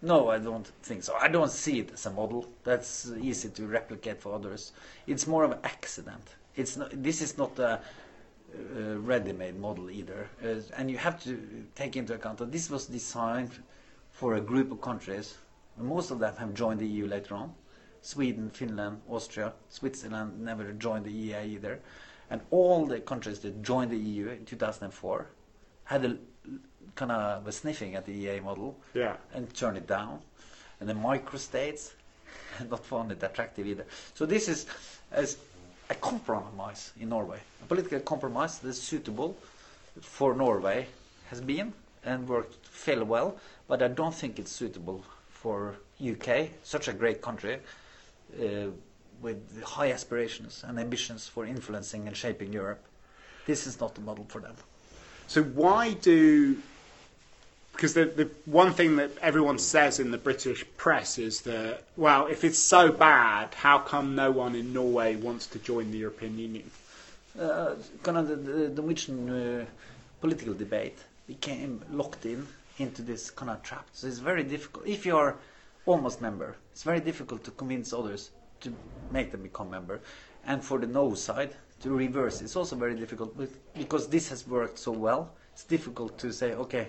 No, 0.00 0.28
I 0.30 0.38
don't 0.38 0.66
think 0.82 1.04
so. 1.04 1.14
I 1.14 1.28
don't 1.28 1.50
see 1.50 1.78
it 1.78 1.92
as 1.92 2.06
a 2.06 2.10
model. 2.10 2.46
That's 2.64 3.10
easy 3.20 3.48
to 3.50 3.66
replicate 3.66 4.20
for 4.20 4.34
others. 4.34 4.72
It's 5.06 5.26
more 5.26 5.44
of 5.44 5.52
an 5.52 5.58
accident. 5.64 6.24
It's 6.56 6.76
not, 6.76 6.90
this 7.02 7.20
is 7.22 7.38
not 7.38 7.58
a, 7.58 7.80
uh 8.54 8.98
ready-made 8.98 9.58
model 9.58 9.90
either, 9.90 10.28
uh, 10.44 10.60
and 10.76 10.90
you 10.90 10.98
have 10.98 11.22
to 11.24 11.64
take 11.74 11.96
into 11.96 12.12
account 12.14 12.36
that 12.38 12.52
this 12.52 12.68
was 12.68 12.86
designed 12.86 13.50
for 14.10 14.34
a 14.34 14.40
group 14.40 14.70
of 14.70 14.80
countries. 14.82 15.34
Most 15.78 16.10
of 16.10 16.18
them 16.18 16.34
have 16.36 16.52
joined 16.52 16.80
the 16.80 16.86
EU 16.86 17.06
later 17.06 17.34
on. 17.34 17.54
Sweden, 18.02 18.50
Finland, 18.50 19.00
Austria, 19.08 19.52
Switzerland 19.70 20.40
never 20.44 20.72
joined 20.72 21.04
the 21.06 21.10
EEA 21.10 21.46
either, 21.46 21.78
and 22.30 22.40
all 22.50 22.84
the 22.86 23.00
countries 23.00 23.38
that 23.40 23.62
joined 23.62 23.90
the 23.90 23.96
EU 23.96 24.28
in 24.28 24.44
2004 24.44 25.26
had 25.84 26.04
a 26.04 26.16
kind 26.94 27.12
of 27.12 27.46
a 27.46 27.52
sniffing 27.52 27.94
at 27.94 28.04
the 28.04 28.12
EEA 28.26 28.42
model 28.42 28.76
Yeah. 28.94 29.16
and 29.32 29.52
turned 29.54 29.76
it 29.76 29.86
down. 29.86 30.20
And 30.80 30.88
the 30.88 30.94
microstates 30.94 31.92
not 32.70 32.84
found 32.84 33.12
it 33.12 33.22
attractive 33.22 33.66
either. 33.66 33.86
So 34.14 34.26
this 34.26 34.48
is 34.48 34.66
as 35.12 35.36
a 35.90 35.94
compromise 35.94 36.92
in 37.00 37.08
Norway, 37.10 37.38
a 37.62 37.66
political 37.66 38.00
compromise 38.00 38.58
that's 38.58 38.78
suitable 38.78 39.36
for 40.00 40.34
Norway 40.34 40.86
has 41.30 41.40
been 41.40 41.72
and 42.04 42.28
worked 42.28 42.66
fairly 42.66 43.04
well, 43.04 43.36
but 43.68 43.82
I 43.82 43.88
don't 43.88 44.14
think 44.14 44.38
it's 44.38 44.50
suitable 44.50 45.04
for 45.30 45.76
UK, 46.04 46.48
such 46.64 46.88
a 46.88 46.92
great 46.92 47.22
country 47.22 47.58
uh, 48.40 48.68
with 49.20 49.62
high 49.62 49.92
aspirations 49.92 50.64
and 50.66 50.78
ambitions 50.78 51.26
for 51.28 51.46
influencing 51.46 52.06
and 52.06 52.16
shaping 52.16 52.52
Europe. 52.52 52.84
This 53.46 53.66
is 53.66 53.80
not 53.80 53.94
the 53.94 54.00
model 54.00 54.24
for 54.28 54.40
them. 54.40 54.54
So, 55.26 55.42
why 55.42 55.94
do. 55.94 56.56
Because 57.72 57.94
the, 57.94 58.04
the 58.04 58.28
one 58.44 58.72
thing 58.72 58.96
that 58.96 59.10
everyone 59.22 59.58
says 59.58 59.98
in 59.98 60.10
the 60.10 60.18
British 60.18 60.62
press 60.76 61.18
is 61.18 61.40
that, 61.42 61.84
well, 61.96 62.26
if 62.26 62.44
it's 62.44 62.58
so 62.58 62.92
bad, 62.92 63.54
how 63.54 63.78
come 63.78 64.14
no 64.14 64.30
one 64.30 64.54
in 64.54 64.74
Norway 64.74 65.16
wants 65.16 65.46
to 65.48 65.58
join 65.58 65.90
the 65.90 65.96
European 65.98 66.38
Union? 66.38 66.70
uh, 67.38 67.74
kind 68.02 68.18
of 68.18 68.28
the, 68.28 68.36
the 68.36 68.68
Norwegian 68.82 69.30
uh, 69.30 69.64
political 70.20 70.54
debate 70.54 70.98
became 71.26 71.82
locked 71.90 72.26
in 72.26 72.46
into 72.78 73.02
this 73.02 73.30
kind 73.30 73.50
of 73.50 73.62
trap. 73.62 73.86
So 73.92 74.06
it's 74.06 74.18
very 74.18 74.42
difficult. 74.42 74.86
If 74.86 75.06
you 75.06 75.16
are 75.16 75.36
almost 75.86 76.20
member, 76.20 76.56
it's 76.70 76.82
very 76.82 77.00
difficult 77.00 77.44
to 77.44 77.50
convince 77.52 77.92
others 77.92 78.30
to 78.60 78.72
make 79.10 79.32
them 79.32 79.42
become 79.42 79.70
member. 79.70 80.00
And 80.46 80.62
for 80.62 80.78
the 80.78 80.86
no 80.86 81.14
side, 81.14 81.54
to 81.80 81.90
reverse, 81.90 82.40
it's 82.40 82.56
also 82.56 82.76
very 82.76 82.94
difficult 82.94 83.36
but 83.36 83.48
because 83.74 84.08
this 84.08 84.28
has 84.28 84.46
worked 84.46 84.78
so 84.78 84.92
well. 84.92 85.32
It's 85.52 85.64
difficult 85.64 86.16
to 86.18 86.32
say, 86.32 86.54
okay, 86.54 86.88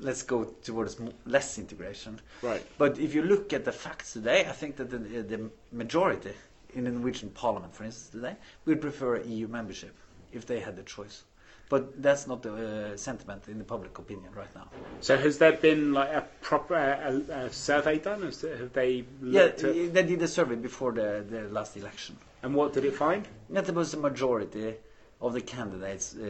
let's 0.00 0.22
go 0.22 0.44
towards 0.44 0.96
less 1.26 1.58
integration. 1.58 2.20
Right. 2.42 2.64
But 2.78 2.98
if 2.98 3.14
you 3.14 3.22
look 3.22 3.52
at 3.52 3.64
the 3.64 3.72
facts 3.72 4.12
today, 4.12 4.46
I 4.46 4.52
think 4.52 4.76
that 4.76 4.90
the, 4.90 4.98
the 4.98 5.50
majority 5.70 6.32
in 6.74 6.84
the 6.84 6.90
Norwegian 6.90 7.30
parliament, 7.30 7.74
for 7.74 7.84
instance, 7.84 8.08
today, 8.10 8.36
would 8.64 8.80
prefer 8.80 9.20
EU 9.20 9.46
membership 9.48 9.94
if 10.32 10.46
they 10.46 10.60
had 10.60 10.76
the 10.76 10.82
choice. 10.82 11.24
But 11.70 12.02
that's 12.02 12.26
not 12.26 12.42
the 12.42 12.52
uh, 12.52 12.96
sentiment 12.96 13.48
in 13.48 13.56
the 13.58 13.64
public 13.64 13.96
opinion 13.98 14.32
right 14.34 14.52
now. 14.54 14.66
So, 15.00 15.16
has 15.16 15.38
there 15.38 15.52
been 15.52 15.92
like 15.94 16.10
a 16.12 16.26
proper 16.42 16.74
a, 16.74 17.12
a 17.44 17.52
survey 17.52 17.98
done? 17.98 18.22
Have 18.22 18.72
they 18.72 19.04
Yeah, 19.22 19.42
at, 19.42 19.58
they 19.58 20.02
did 20.12 20.20
a 20.20 20.28
survey 20.28 20.56
before 20.56 20.92
the, 20.92 21.24
the 21.34 21.42
last 21.58 21.76
election. 21.76 22.16
and 22.42 22.54
what 22.54 22.72
did 22.72 22.84
it 22.84 22.94
find? 22.94 23.22
That 23.50 23.64
there 23.66 23.74
was 23.74 23.94
a 23.94 23.98
majority 23.98 24.74
of 25.20 25.32
the 25.32 25.40
candidates 25.40 26.16
uh, 26.16 26.24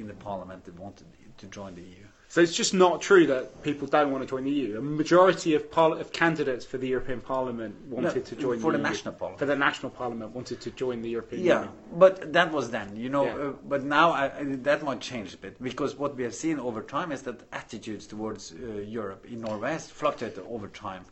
in 0.00 0.06
the 0.08 0.14
parliament 0.14 0.64
that 0.64 0.78
wanted 0.78 1.06
to 1.38 1.46
join 1.46 1.74
the 1.74 1.82
EU. 1.82 2.06
So 2.32 2.40
it's 2.40 2.56
just 2.56 2.72
not 2.72 3.02
true 3.02 3.26
that 3.26 3.62
people 3.62 3.86
don't 3.86 4.10
want 4.10 4.22
to 4.24 4.26
join 4.34 4.44
the 4.44 4.50
EU. 4.50 4.78
A 4.78 4.80
majority 4.80 5.52
of, 5.54 5.70
parli- 5.70 6.00
of 6.00 6.12
candidates 6.14 6.64
for 6.64 6.78
the 6.78 6.88
European 6.88 7.20
Parliament 7.20 7.74
wanted 7.90 8.14
No, 8.16 8.22
to 8.22 8.36
join 8.36 8.58
for 8.58 8.72
the, 8.72 8.78
the 8.78 8.84
EU. 8.84 8.90
national 8.90 9.12
parliament. 9.16 9.38
For 9.38 9.44
the 9.44 9.54
national 9.68 9.90
parliament, 9.90 10.34
wanted 10.34 10.58
to 10.62 10.70
join 10.70 11.02
the 11.02 11.10
European 11.10 11.44
Yeah, 11.44 11.54
Union. 11.58 11.72
but 11.98 12.32
that 12.32 12.50
was 12.50 12.70
then, 12.70 12.96
you 12.96 13.10
know. 13.10 13.24
Yeah. 13.26 13.34
Uh, 13.48 13.52
but 13.68 13.84
now 13.84 14.12
I, 14.12 14.24
I, 14.38 14.44
that 14.68 14.82
might 14.82 15.02
change 15.02 15.34
a 15.34 15.36
bit 15.36 15.62
because 15.62 15.94
what 15.98 16.16
we 16.16 16.22
have 16.22 16.34
seen 16.34 16.58
over 16.58 16.80
time 16.80 17.12
is 17.12 17.20
that 17.28 17.38
attitudes 17.52 18.06
towards 18.06 18.52
uh, 18.54 18.56
Europe 19.00 19.26
in 19.30 19.42
Norway 19.42 19.72
has 19.72 19.90
fluctuated 19.90 20.42
over 20.48 20.68
time, 20.68 21.04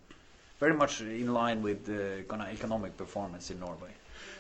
very 0.59 0.73
much 0.73 1.03
in 1.03 1.35
line 1.35 1.61
with 1.61 1.85
the 1.85 2.25
kind 2.31 2.41
of 2.41 2.49
economic 2.49 2.97
performance 2.97 3.51
in 3.51 3.61
Norway. 3.61 3.91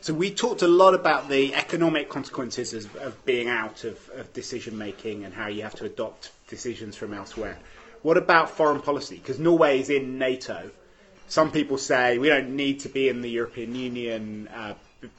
So 0.02 0.14
we 0.14 0.30
talked 0.32 0.62
a 0.62 0.68
lot 0.68 0.94
about 0.94 1.28
the 1.28 1.54
economic 1.54 2.08
consequences 2.08 2.72
of, 2.72 2.96
of 2.96 3.24
being 3.26 3.48
out 3.48 3.84
of, 3.84 3.98
of 4.14 4.32
decision 4.32 4.78
making 4.78 5.24
and 5.24 5.34
how 5.34 5.48
you 5.48 5.62
have 5.62 5.74
to 5.76 5.84
adopt 5.84 6.30
decisions 6.48 6.96
from 6.96 7.12
elsewhere. 7.12 7.58
What 8.02 8.16
about 8.16 8.48
foreign 8.50 8.80
policy? 8.80 9.16
Because 9.16 9.38
Norway 9.38 9.78
is 9.80 9.90
in 9.90 10.18
NATO. 10.18 10.70
Some 11.28 11.52
people 11.52 11.76
say 11.76 12.16
we 12.16 12.28
don't 12.28 12.56
need 12.56 12.80
to 12.80 12.88
be 12.88 13.08
in 13.10 13.20
the 13.20 13.28
European 13.30 13.74
Union 13.74 14.48
uh, 14.48 14.74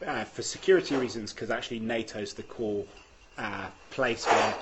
uh, 0.06 0.24
for 0.26 0.42
security 0.42 0.96
reasons 0.96 1.32
because 1.32 1.52
actually 1.52 1.80
NATO 1.80 2.20
is 2.20 2.34
the 2.34 2.44
core 2.44 2.86
uh, 3.38 3.68
place 3.92 4.26
where 4.26 4.56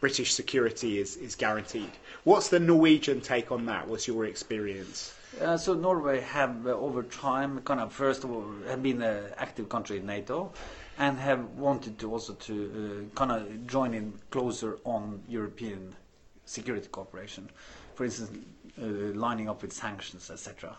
British 0.00 0.32
security 0.34 0.98
is, 0.98 1.16
is 1.16 1.34
guaranteed. 1.34 1.90
What's 2.24 2.48
the 2.48 2.60
Norwegian 2.60 3.20
take 3.20 3.52
on 3.52 3.66
that? 3.66 3.88
What's 3.88 4.06
your 4.06 4.24
experience? 4.24 5.12
Uh, 5.40 5.56
so 5.56 5.72
Norway 5.74 6.20
have 6.20 6.66
uh, 6.66 6.70
over 6.70 7.02
time 7.02 7.60
kind 7.62 7.80
of 7.80 7.92
first 7.92 8.22
of 8.24 8.30
all 8.30 8.44
have 8.68 8.82
been 8.82 9.00
an 9.02 9.32
active 9.38 9.68
country 9.68 9.98
in 9.98 10.06
NATO, 10.06 10.52
and 10.98 11.18
have 11.18 11.44
wanted 11.56 11.98
to 12.00 12.10
also 12.12 12.34
to 12.34 13.08
uh, 13.10 13.16
kind 13.16 13.32
of 13.32 13.66
join 13.66 13.94
in 13.94 14.12
closer 14.30 14.78
on 14.84 15.22
European 15.28 15.94
security 16.44 16.88
cooperation, 16.88 17.48
for 17.94 18.04
instance, 18.04 18.30
uh, 18.80 18.84
lining 19.18 19.48
up 19.48 19.62
with 19.62 19.72
sanctions, 19.72 20.30
etc. 20.30 20.76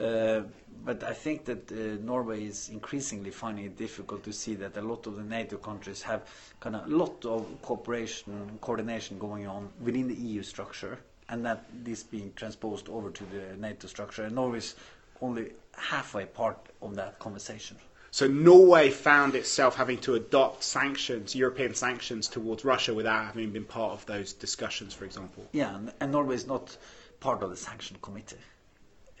Uh, 0.00 0.42
but 0.84 1.02
I 1.02 1.12
think 1.12 1.44
that 1.46 1.70
uh, 1.72 2.02
Norway 2.04 2.44
is 2.44 2.68
increasingly 2.68 3.30
finding 3.30 3.64
it 3.64 3.76
difficult 3.76 4.22
to 4.24 4.32
see 4.32 4.54
that 4.54 4.76
a 4.76 4.80
lot 4.82 5.06
of 5.06 5.16
the 5.16 5.22
NATO 5.24 5.56
countries 5.56 6.00
have 6.02 6.22
kind 6.60 6.76
of 6.76 6.86
a 6.86 6.96
lot 6.96 7.24
of 7.24 7.46
cooperation 7.62 8.58
coordination 8.60 9.18
going 9.18 9.46
on 9.46 9.68
within 9.80 10.06
the 10.08 10.14
EU 10.14 10.42
structure, 10.42 10.98
and 11.30 11.46
that 11.46 11.64
this 11.84 12.02
being 12.02 12.32
transposed 12.36 12.88
over 12.88 13.10
to 13.10 13.24
the 13.24 13.56
NATO 13.56 13.86
structure. 13.86 14.24
And 14.24 14.34
Norway 14.34 14.58
is 14.58 14.74
only 15.22 15.52
halfway 15.76 16.26
part 16.26 16.58
of 16.82 16.96
that 16.96 17.18
conversation. 17.20 17.76
So 18.10 18.26
Norway 18.26 18.90
found 18.90 19.36
itself 19.36 19.76
having 19.76 19.98
to 19.98 20.16
adopt 20.16 20.64
sanctions, 20.64 21.36
European 21.36 21.74
sanctions 21.74 22.26
towards 22.26 22.64
Russia 22.64 22.92
without 22.92 23.24
having 23.26 23.50
been 23.50 23.64
part 23.64 23.92
of 23.92 24.04
those 24.06 24.32
discussions, 24.32 24.92
for 24.92 25.04
example. 25.04 25.46
Yeah, 25.52 25.76
and, 25.76 25.92
and 26.00 26.10
Norway 26.10 26.34
is 26.34 26.46
not 26.48 26.76
part 27.20 27.42
of 27.44 27.50
the 27.50 27.56
sanction 27.56 27.96
committee. 28.02 28.36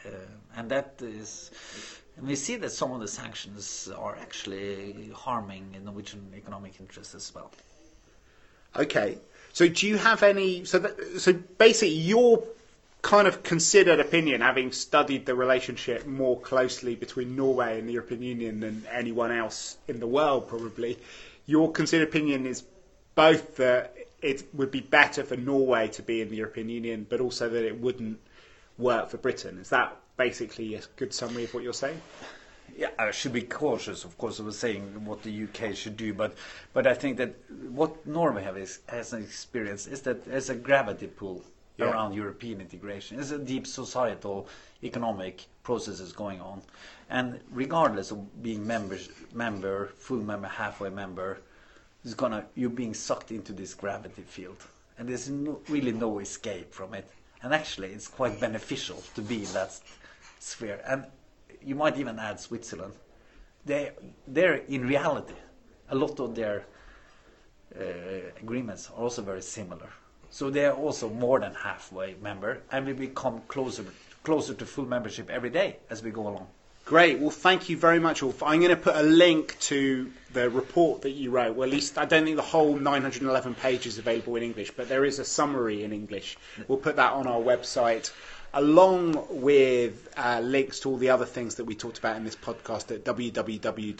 Uh, 0.04 0.08
and 0.56 0.68
that 0.70 0.94
is, 1.00 1.52
and 2.16 2.26
we 2.26 2.34
see 2.34 2.56
that 2.56 2.70
some 2.70 2.90
of 2.90 3.00
the 3.00 3.06
sanctions 3.06 3.88
are 3.96 4.16
actually 4.16 5.12
harming 5.14 5.76
Norwegian 5.84 6.32
economic 6.36 6.80
interests 6.80 7.14
as 7.14 7.32
well. 7.32 7.52
Okay. 8.76 9.18
So 9.52 9.68
do 9.68 9.86
you 9.86 9.96
have 9.96 10.22
any? 10.22 10.64
So 10.64 10.78
that, 10.78 11.20
so 11.20 11.32
basically, 11.32 11.94
your 11.94 12.42
kind 13.02 13.26
of 13.26 13.42
considered 13.42 13.98
opinion, 14.00 14.40
having 14.42 14.72
studied 14.72 15.26
the 15.26 15.34
relationship 15.34 16.06
more 16.06 16.38
closely 16.40 16.94
between 16.94 17.34
Norway 17.36 17.78
and 17.78 17.88
the 17.88 17.92
European 17.94 18.22
Union 18.22 18.60
than 18.60 18.86
anyone 18.92 19.32
else 19.32 19.78
in 19.88 20.00
the 20.00 20.06
world, 20.06 20.48
probably, 20.48 20.98
your 21.46 21.72
considered 21.72 22.08
opinion 22.08 22.46
is 22.46 22.62
both 23.14 23.56
that 23.56 23.96
it 24.22 24.44
would 24.54 24.70
be 24.70 24.80
better 24.80 25.24
for 25.24 25.36
Norway 25.36 25.88
to 25.88 26.02
be 26.02 26.20
in 26.20 26.28
the 26.28 26.36
European 26.36 26.68
Union, 26.68 27.06
but 27.08 27.20
also 27.20 27.48
that 27.48 27.64
it 27.64 27.80
wouldn't 27.80 28.18
work 28.78 29.08
for 29.10 29.16
Britain. 29.16 29.58
Is 29.58 29.70
that 29.70 29.96
basically 30.16 30.74
a 30.74 30.80
good 30.96 31.14
summary 31.14 31.44
of 31.44 31.54
what 31.54 31.62
you're 31.62 31.72
saying? 31.72 32.00
Yeah, 32.80 32.88
I 32.98 33.10
should 33.10 33.34
be 33.34 33.42
cautious, 33.42 34.04
of 34.04 34.16
course, 34.16 34.38
of 34.38 34.54
saying 34.54 35.04
what 35.04 35.22
the 35.22 35.42
UK 35.44 35.76
should 35.76 35.98
do, 35.98 36.14
but 36.14 36.34
but 36.72 36.86
I 36.86 36.94
think 36.94 37.18
that 37.18 37.34
what 37.80 38.06
Norway 38.06 38.42
have 38.42 38.56
is, 38.56 38.80
has 38.88 39.12
an 39.12 39.22
experience 39.22 39.86
is 39.86 40.00
that 40.06 40.24
there's 40.24 40.48
a 40.48 40.54
gravity 40.54 41.06
pull 41.06 41.44
Yeah. 41.76 41.90
around 41.90 42.14
European 42.14 42.58
integration. 42.58 43.18
There's 43.18 43.32
a 43.32 43.38
deep 43.54 43.66
societal, 43.66 44.48
economic 44.82 45.44
processes 45.62 46.10
going 46.12 46.40
on, 46.40 46.62
and 47.10 47.40
regardless 47.52 48.12
of 48.12 48.18
being 48.42 48.66
members, 48.66 49.10
member, 49.34 49.88
full 50.06 50.22
member, 50.32 50.48
halfway 50.48 50.88
member, 50.88 51.30
is 52.02 52.14
gonna 52.14 52.46
you're 52.54 52.76
being 52.82 52.94
sucked 52.94 53.30
into 53.30 53.52
this 53.52 53.74
gravity 53.74 54.22
field, 54.22 54.60
and 54.96 55.06
there's 55.06 55.28
no, 55.28 55.60
really 55.68 55.92
no 55.92 56.18
escape 56.18 56.72
from 56.72 56.94
it. 56.94 57.06
And 57.42 57.52
actually, 57.52 57.92
it's 57.92 58.08
quite 58.08 58.40
beneficial 58.40 59.02
to 59.16 59.20
be 59.20 59.44
in 59.44 59.52
that 59.52 59.78
sphere. 60.38 60.80
And 60.86 61.04
you 61.64 61.74
might 61.74 61.98
even 61.98 62.18
add 62.18 62.40
Switzerland. 62.40 62.94
They, 63.64 63.92
they're 64.26 64.56
in 64.56 64.86
reality, 64.86 65.34
a 65.88 65.94
lot 65.94 66.18
of 66.20 66.34
their 66.34 66.64
uh, 67.78 67.82
agreements 68.40 68.90
are 68.90 69.02
also 69.02 69.22
very 69.22 69.42
similar. 69.42 69.90
So 70.30 70.48
they 70.48 70.66
are 70.66 70.74
also 70.74 71.08
more 71.08 71.40
than 71.40 71.54
halfway 71.54 72.14
member, 72.22 72.62
and 72.70 72.86
we 72.86 72.92
become 72.92 73.42
closer 73.48 73.84
closer 74.22 74.54
to 74.54 74.66
full 74.66 74.84
membership 74.84 75.30
every 75.30 75.50
day 75.50 75.76
as 75.88 76.02
we 76.02 76.10
go 76.10 76.28
along. 76.28 76.46
Great. 76.84 77.20
Well, 77.20 77.30
thank 77.30 77.68
you 77.68 77.76
very 77.76 78.00
much. 78.00 78.22
I'm 78.22 78.58
going 78.58 78.68
to 78.70 78.76
put 78.76 78.96
a 78.96 79.02
link 79.02 79.56
to 79.60 80.10
the 80.32 80.50
report 80.50 81.02
that 81.02 81.10
you 81.10 81.30
wrote. 81.30 81.54
Well, 81.54 81.68
at 81.68 81.72
least 81.72 81.96
I 81.98 82.04
don't 82.04 82.24
think 82.24 82.36
the 82.36 82.42
whole 82.42 82.74
911 82.76 83.54
page 83.54 83.86
is 83.86 83.98
available 83.98 84.34
in 84.36 84.42
English, 84.42 84.72
but 84.72 84.88
there 84.88 85.04
is 85.04 85.18
a 85.18 85.24
summary 85.24 85.84
in 85.84 85.92
English. 85.92 86.36
We'll 86.66 86.78
put 86.78 86.96
that 86.96 87.12
on 87.12 87.26
our 87.26 87.40
website, 87.40 88.10
along 88.52 89.24
with 89.30 90.12
uh, 90.16 90.40
links 90.42 90.80
to 90.80 90.90
all 90.90 90.96
the 90.96 91.10
other 91.10 91.26
things 91.26 91.54
that 91.56 91.64
we 91.64 91.74
talked 91.74 91.98
about 91.98 92.16
in 92.16 92.24
this 92.24 92.34
podcast 92.36 92.90
at 92.90 93.04
www.ecfr.eu 93.04 93.92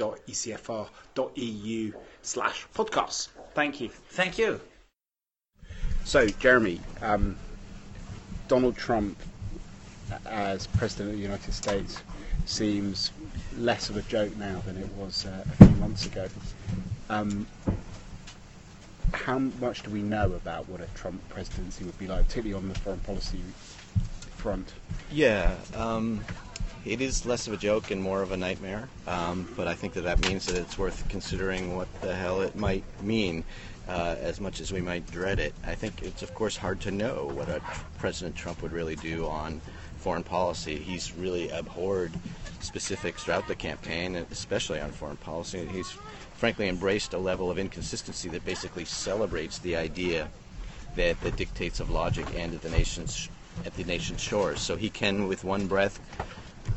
slash 2.23 2.66
podcasts. 2.75 3.28
Thank 3.54 3.80
you. 3.80 3.88
Thank 3.88 4.38
you. 4.38 4.61
So, 6.04 6.26
Jeremy, 6.26 6.80
um, 7.02 7.37
Donald 8.49 8.76
Trump 8.76 9.16
as 10.26 10.66
President 10.66 11.11
of 11.11 11.16
the 11.16 11.23
United 11.23 11.54
States 11.54 12.02
seems 12.47 13.12
less 13.57 13.90
of 13.90 13.97
a 13.97 14.02
joke 14.02 14.37
now 14.37 14.61
than 14.66 14.76
it 14.76 14.88
was 14.95 15.26
uh, 15.26 15.45
a 15.47 15.66
few 15.66 15.76
months 15.76 16.07
ago. 16.07 16.26
Um, 17.09 17.47
how 19.12 19.38
much 19.38 19.83
do 19.83 19.90
we 19.90 20.02
know 20.02 20.33
about 20.33 20.69
what 20.69 20.80
a 20.80 20.87
Trump 20.95 21.21
presidency 21.28 21.85
would 21.85 21.99
be 21.99 22.07
like, 22.07 22.26
particularly 22.26 22.54
on 22.54 22.69
the 22.69 22.78
foreign 22.78 23.00
policy 23.00 23.40
front? 24.40 24.73
Yeah, 25.12 25.54
um, 25.76 26.25
it 26.85 27.00
is 27.00 27.26
less 27.26 27.47
of 27.47 27.52
a 27.52 27.56
joke 27.56 27.90
and 27.90 28.02
more 28.02 28.23
of 28.23 28.32
a 28.32 28.37
nightmare. 28.37 28.88
Um, 29.06 29.47
but 29.56 29.68
I 29.68 29.75
think 29.75 29.92
that 29.94 30.02
that 30.02 30.18
means 30.18 30.47
that 30.47 30.56
it's 30.56 30.78
worth 30.78 31.06
considering 31.09 31.76
what 31.76 31.88
the 32.00 32.14
hell 32.14 32.40
it 32.40 32.56
might 32.56 32.85
mean. 33.02 33.44
Uh, 33.88 34.14
as 34.20 34.40
much 34.40 34.61
as 34.61 34.73
we 34.73 34.80
might 34.80 35.04
dread 35.11 35.40
it, 35.40 35.52
I 35.66 35.75
think 35.75 36.02
it's 36.02 36.23
of 36.23 36.32
course 36.32 36.56
hard 36.56 36.80
to 36.82 36.92
know 36.92 37.28
what 37.35 37.49
a 37.49 37.61
President 37.99 38.37
Trump 38.37 38.62
would 38.62 38.73
really 38.73 38.94
do 38.94 39.26
on 39.26 39.61
foreign 39.99 40.23
policy. 40.23 40.76
He's 40.76 41.12
really 41.12 41.50
abhorred 41.50 42.12
specifics 42.61 43.25
throughout 43.25 43.49
the 43.49 43.56
campaign, 43.56 44.14
especially 44.30 44.80
on 44.80 44.92
foreign 44.92 45.16
policy. 45.16 45.66
He's 45.73 45.90
frankly 46.35 46.68
embraced 46.68 47.14
a 47.14 47.18
level 47.18 47.50
of 47.50 47.59
inconsistency 47.59 48.28
that 48.28 48.44
basically 48.44 48.85
celebrates 48.85 49.59
the 49.59 49.75
idea 49.75 50.28
that 50.94 51.20
the 51.20 51.32
dictates 51.32 51.80
of 51.80 51.90
logic 51.90 52.26
and 52.37 52.54
at 52.54 52.62
the 52.62 52.70
nation's 52.70 53.28
at 53.64 53.75
the 53.75 53.85
nation's 53.85 54.21
shores. 54.21 54.61
So 54.61 54.76
he 54.76 54.90
can, 54.90 55.28
with 55.28 55.45
one 55.45 55.66
breath, 55.66 56.00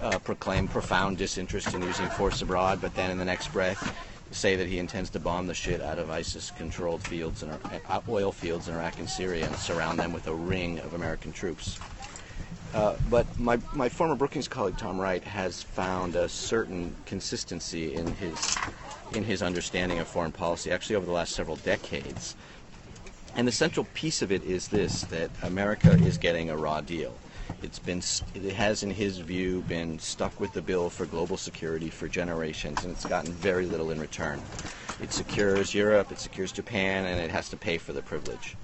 uh, 0.01 0.20
proclaim 0.20 0.68
profound 0.68 1.18
disinterest 1.18 1.74
in 1.74 1.82
using 1.82 2.10
force 2.10 2.42
abroad, 2.42 2.80
but 2.82 2.96
then 2.96 3.12
in 3.12 3.18
the 3.18 3.25
next 3.25 3.51
breath 3.53 3.96
say 4.32 4.56
that 4.56 4.68
he 4.68 4.80
intends 4.80 5.10
to 5.12 5.20
bomb 5.20 5.48
the 5.48 5.53
shit 5.53 5.80
out 5.80 6.00
of 6.00 6.10
ISIS-controlled 6.10 7.03
fields 7.03 7.44
and 7.44 7.51
uh, 7.51 8.01
oil 8.10 8.32
fields 8.32 8.68
in 8.68 8.75
Iraq 8.75 8.98
and 8.98 9.08
Syria 9.08 9.46
and 9.46 9.56
surround 9.56 10.00
them 10.00 10.12
with 10.12 10.27
a 10.27 10.34
ring 10.34 10.80
of 10.80 10.96
American 10.96 11.32
troops. 11.32 11.77
Uh, 12.74 12.96
but 13.10 13.27
my, 13.39 13.60
my 13.74 13.88
former 13.88 14.15
Brookings 14.15 14.48
colleague 14.48 14.77
Tom 14.77 15.00
Wright 15.00 15.24
has 15.24 15.62
found 15.62 16.15
a 16.15 16.27
certain 16.27 16.96
consistency 17.06 17.94
in 17.94 18.08
his 18.15 18.58
in 19.13 19.24
his 19.24 19.44
understanding 19.44 20.00
of 20.00 20.08
foreign 20.08 20.32
policy, 20.32 20.72
actually 20.72 20.96
over 20.96 21.06
the 21.06 21.12
last 21.12 21.34
several 21.34 21.58
decades. 21.58 22.36
And 23.36 23.48
the 23.48 23.52
central 23.52 23.86
piece 23.94 24.22
of 24.22 24.32
it 24.32 24.44
is 24.44 24.68
this: 24.68 25.04
that 25.04 25.30
America 25.42 25.94
is 25.94 26.18
getting 26.18 26.50
a 26.50 26.58
raw 26.58 26.82
deal. 26.82 27.13
It's 27.63 27.80
been 27.80 28.02
it 28.36 28.54
has, 28.54 28.84
in 28.84 28.92
his 28.92 29.18
view, 29.20 29.62
been 29.68 29.98
stuck 29.98 30.40
with 30.40 30.54
the 30.54 30.62
bill 30.62 30.90
for 30.90 31.06
global 31.06 31.38
security 31.38 31.90
for 31.90 32.08
generations, 32.08 32.84
and 32.84 32.92
it's 32.92 33.06
gotten 33.06 33.32
very 33.32 33.66
little 33.66 33.90
in 33.90 34.00
return. 34.00 34.42
It 35.02 35.12
secures 35.12 35.74
Europe, 35.74 36.12
it 36.12 36.20
secures 36.20 36.52
Japan, 36.52 37.06
and 37.06 37.19
it 37.19 37.32
has 37.32 37.50
to 37.50 37.58
pay 37.58 37.78
for 37.78 37.93
the 37.93 38.02
privilege. 38.02 38.56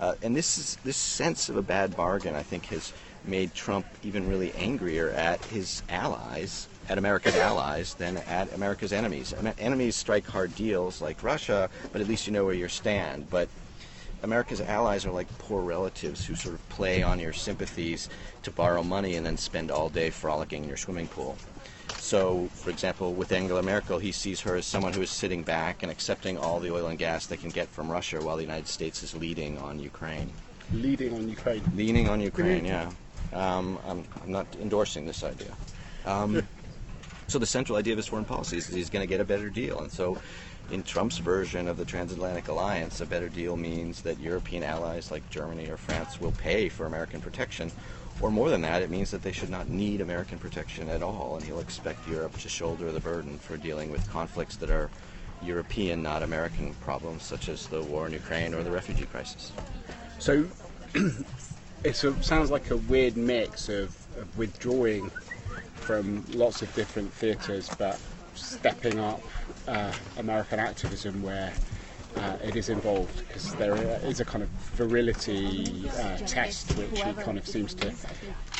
Uh, 0.00 0.14
and 0.22 0.36
this 0.36 0.58
is 0.58 0.78
this 0.84 0.96
sense 0.96 1.48
of 1.48 1.56
a 1.56 1.62
bad 1.62 1.96
bargain, 1.96 2.34
I 2.34 2.42
think, 2.42 2.66
has 2.66 2.92
made 3.24 3.54
Trump 3.54 3.86
even 4.02 4.28
really 4.28 4.52
angrier 4.54 5.10
at 5.10 5.40
his 5.44 5.82
allies, 5.88 6.68
at 6.88 6.98
America's 6.98 7.36
allies, 7.36 7.94
than 7.94 8.16
at 8.18 8.52
America's 8.52 8.92
enemies. 8.92 9.32
Enemies 9.58 9.96
strike 9.96 10.26
hard 10.26 10.54
deals 10.54 11.00
like 11.00 11.22
Russia, 11.22 11.70
but 11.92 12.00
at 12.00 12.08
least 12.08 12.26
you 12.26 12.32
know 12.32 12.44
where 12.44 12.54
you 12.54 12.68
stand. 12.68 13.30
But 13.30 13.48
America's 14.22 14.60
allies 14.60 15.04
are 15.04 15.10
like 15.10 15.26
poor 15.38 15.62
relatives 15.62 16.24
who 16.24 16.34
sort 16.34 16.54
of 16.54 16.68
play 16.68 17.02
on 17.02 17.18
your 17.18 17.32
sympathies 17.32 18.08
to 18.42 18.50
borrow 18.50 18.82
money 18.82 19.16
and 19.16 19.26
then 19.26 19.36
spend 19.36 19.70
all 19.70 19.88
day 19.88 20.10
frolicking 20.10 20.62
in 20.62 20.68
your 20.68 20.76
swimming 20.76 21.08
pool. 21.08 21.36
So, 21.98 22.48
for 22.54 22.70
example, 22.70 23.14
with 23.14 23.32
Angela 23.32 23.62
Merkel, 23.62 23.98
he 23.98 24.12
sees 24.12 24.40
her 24.40 24.56
as 24.56 24.66
someone 24.66 24.92
who 24.92 25.02
is 25.02 25.10
sitting 25.10 25.42
back 25.42 25.82
and 25.82 25.90
accepting 25.90 26.38
all 26.38 26.60
the 26.60 26.72
oil 26.72 26.86
and 26.86 26.98
gas 26.98 27.26
they 27.26 27.36
can 27.36 27.50
get 27.50 27.68
from 27.68 27.90
Russia 27.90 28.20
while 28.20 28.36
the 28.36 28.42
United 28.42 28.68
States 28.68 29.02
is 29.02 29.14
leading 29.14 29.58
on 29.58 29.78
Ukraine. 29.78 30.30
Leading 30.72 31.14
on 31.14 31.28
Ukraine. 31.28 31.62
Leaning 31.76 32.08
on 32.08 32.20
Ukraine, 32.20 32.64
yeah. 32.64 32.90
Um, 33.32 33.78
I'm, 33.86 34.04
I'm, 34.22 34.30
not 34.30 34.46
endorsing 34.60 35.06
this 35.06 35.22
idea. 35.24 35.52
Um, 36.06 36.42
so 37.28 37.38
the 37.38 37.46
central 37.46 37.78
idea 37.78 37.94
of 37.94 37.98
his 37.98 38.06
foreign 38.06 38.24
policy 38.24 38.58
is 38.58 38.66
that 38.66 38.76
he's 38.76 38.90
going 38.90 39.02
to 39.02 39.08
get 39.08 39.20
a 39.20 39.24
better 39.24 39.48
deal, 39.48 39.80
and 39.80 39.90
so 39.90 40.18
in 40.72 40.82
Trump's 40.82 41.18
version 41.18 41.68
of 41.68 41.76
the 41.76 41.84
transatlantic 41.84 42.48
alliance, 42.48 43.02
a 43.02 43.06
better 43.06 43.28
deal 43.28 43.58
means 43.58 44.00
that 44.02 44.18
European 44.18 44.62
allies 44.62 45.10
like 45.10 45.28
Germany 45.28 45.68
or 45.68 45.76
France 45.76 46.18
will 46.18 46.32
pay 46.32 46.70
for 46.70 46.86
American 46.86 47.20
protection. 47.20 47.70
Or 48.22 48.30
more 48.30 48.48
than 48.48 48.62
that, 48.62 48.80
it 48.80 48.88
means 48.88 49.10
that 49.10 49.22
they 49.22 49.32
should 49.32 49.50
not 49.50 49.68
need 49.68 50.00
American 50.00 50.38
protection 50.38 50.88
at 50.88 51.02
all, 51.02 51.36
and 51.36 51.44
he'll 51.44 51.60
expect 51.60 52.08
Europe 52.08 52.38
to 52.38 52.48
shoulder 52.48 52.90
the 52.90 53.00
burden 53.00 53.38
for 53.38 53.58
dealing 53.58 53.90
with 53.90 54.08
conflicts 54.10 54.56
that 54.56 54.70
are 54.70 54.90
European, 55.42 56.02
not 56.02 56.22
American 56.22 56.72
problems, 56.74 57.22
such 57.22 57.50
as 57.50 57.66
the 57.66 57.82
war 57.82 58.06
in 58.06 58.14
Ukraine 58.14 58.54
or 58.54 58.62
the 58.62 58.70
refugee 58.70 59.06
crisis. 59.06 59.52
So 60.18 60.46
it 61.84 61.96
sounds 61.96 62.50
like 62.50 62.70
a 62.70 62.78
weird 62.78 63.18
mix 63.18 63.68
of, 63.68 63.88
of 64.16 64.38
withdrawing 64.38 65.10
from 65.74 66.24
lots 66.32 66.62
of 66.62 66.74
different 66.74 67.12
theatres, 67.12 67.68
but 67.76 68.00
stepping 68.42 68.98
up 68.98 69.22
uh, 69.68 69.92
American 70.18 70.58
activism 70.58 71.22
where 71.22 71.52
uh, 72.16 72.36
it 72.44 72.56
is 72.56 72.68
involved 72.68 73.26
because 73.26 73.54
there 73.54 73.74
is 74.04 74.20
a 74.20 74.24
kind 74.24 74.42
of 74.42 74.50
virility 74.74 75.88
uh, 75.98 76.16
test 76.18 76.70
which 76.72 77.02
he 77.02 77.12
kind 77.14 77.38
of 77.38 77.46
seems 77.46 77.74
to 77.74 77.92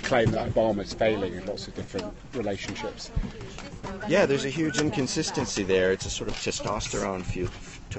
claim 0.02 0.30
that 0.30 0.52
Obama's 0.52 0.94
failing 0.94 1.34
in 1.34 1.44
lots 1.46 1.68
of 1.68 1.74
different 1.74 2.12
relationships. 2.34 3.10
Yeah, 4.08 4.26
there's 4.26 4.44
a 4.44 4.50
huge 4.50 4.80
inconsistency 4.80 5.62
there. 5.62 5.92
It's 5.92 6.06
a 6.06 6.10
sort 6.10 6.28
of 6.28 6.34
testosterone 6.36 7.22
fuel, 7.22 7.50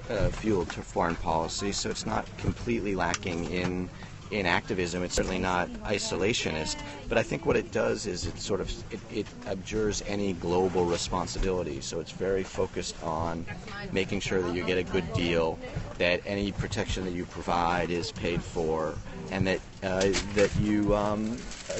uh, 0.10 0.30
fueled 0.30 0.74
foreign 0.74 1.16
policy, 1.18 1.72
so 1.72 1.90
it's 1.90 2.06
not 2.06 2.26
completely 2.38 2.96
lacking 2.96 3.46
in 3.52 3.90
in 4.34 4.46
activism. 4.48 5.04
It's 5.04 5.16
certainly 5.16 5.38
not 5.38 5.70
isolationist, 5.84 6.78
but 7.08 7.18
I 7.18 7.24
think 7.24 7.46
what 7.46 7.56
it 7.56 7.72
does 7.72 8.08
is 8.08 8.26
it 8.26 8.38
sort 8.40 8.62
of 8.62 8.72
it, 8.92 9.00
it 9.12 9.28
abjures 9.46 10.04
any 10.08 10.34
global 10.34 10.86
responsibility. 10.86 11.82
So 11.82 12.00
it's 12.00 12.12
very 12.12 12.44
focused 12.44 13.02
on 13.04 13.46
making 13.92 14.22
sure 14.22 14.42
that 14.42 14.56
you 14.56 14.64
get 14.64 14.78
a 14.78 14.84
good 14.84 15.12
deal, 15.14 15.60
that 16.00 16.22
any 16.26 16.52
protection 16.52 17.06
that 17.06 17.14
you 17.14 17.26
provide 17.26 17.92
is 17.92 18.12
paid 18.12 18.42
for, 18.44 18.96
and 19.32 19.46
that 19.48 19.60
uh, 19.84 20.10
that 20.34 20.52
you. 20.60 20.96
Um, 20.96 21.38
uh, 21.70 21.80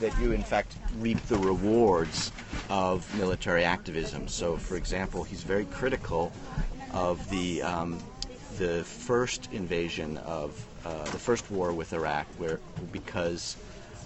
that 0.00 0.18
you 0.18 0.32
in 0.32 0.42
fact 0.42 0.76
reap 0.98 1.20
the 1.26 1.36
rewards 1.36 2.32
of 2.70 3.06
military 3.18 3.64
activism. 3.64 4.26
So, 4.28 4.56
for 4.56 4.76
example, 4.76 5.24
he's 5.24 5.42
very 5.42 5.66
critical 5.66 6.32
of 6.94 7.28
the 7.28 7.60
um, 7.60 7.98
the 8.56 8.82
first 8.84 9.52
invasion 9.52 10.16
of 10.16 10.64
uh, 10.84 11.04
the 11.04 11.18
first 11.18 11.50
war 11.50 11.72
with 11.72 11.92
Iraq, 11.92 12.26
where 12.38 12.58
because 12.92 13.56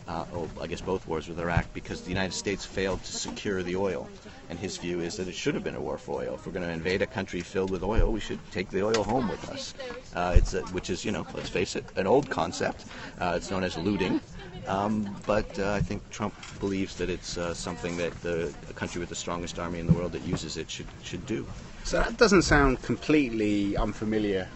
uh, 0.06 0.24
oh, 0.34 0.48
I 0.60 0.66
guess 0.66 0.80
both 0.80 1.06
wars 1.06 1.28
with 1.28 1.38
Iraq, 1.38 1.72
because 1.72 2.02
the 2.02 2.10
United 2.10 2.34
States 2.34 2.64
failed 2.64 3.02
to 3.04 3.12
secure 3.12 3.62
the 3.62 3.76
oil. 3.76 4.08
And 4.50 4.58
his 4.58 4.76
view 4.76 5.00
is 5.00 5.16
that 5.16 5.28
it 5.28 5.34
should 5.34 5.54
have 5.54 5.64
been 5.64 5.76
a 5.76 5.80
war 5.80 5.96
for 5.96 6.22
oil. 6.22 6.34
If 6.34 6.46
we're 6.46 6.52
going 6.52 6.66
to 6.66 6.72
invade 6.72 7.00
a 7.00 7.06
country 7.06 7.40
filled 7.40 7.70
with 7.70 7.82
oil, 7.82 8.12
we 8.12 8.20
should 8.20 8.38
take 8.50 8.68
the 8.68 8.84
oil 8.84 9.02
home 9.02 9.28
with 9.28 9.48
us. 9.48 9.72
Uh, 10.14 10.34
it's 10.36 10.52
a, 10.52 10.60
which 10.66 10.90
is, 10.90 11.04
you 11.04 11.12
know, 11.12 11.26
let's 11.32 11.48
face 11.48 11.74
it, 11.76 11.84
an 11.96 12.06
old 12.06 12.28
concept. 12.28 12.84
Uh, 13.18 13.32
it's 13.36 13.50
known 13.50 13.64
as 13.64 13.78
looting. 13.78 14.20
Um, 14.66 15.16
but 15.26 15.58
uh, 15.58 15.72
I 15.72 15.80
think 15.80 16.08
Trump 16.10 16.34
believes 16.60 16.96
that 16.96 17.08
it's 17.08 17.38
uh, 17.38 17.54
something 17.54 17.96
that 17.96 18.18
the 18.20 18.54
country 18.74 18.98
with 18.98 19.08
the 19.08 19.14
strongest 19.14 19.58
army 19.58 19.78
in 19.78 19.86
the 19.86 19.92
world 19.92 20.12
that 20.12 20.22
uses 20.22 20.56
it 20.56 20.70
should 20.70 20.86
should 21.02 21.26
do. 21.26 21.46
So 21.84 21.98
that 21.98 22.16
doesn't 22.16 22.42
sound 22.42 22.82
completely 22.82 23.76
unfamiliar 23.76 24.48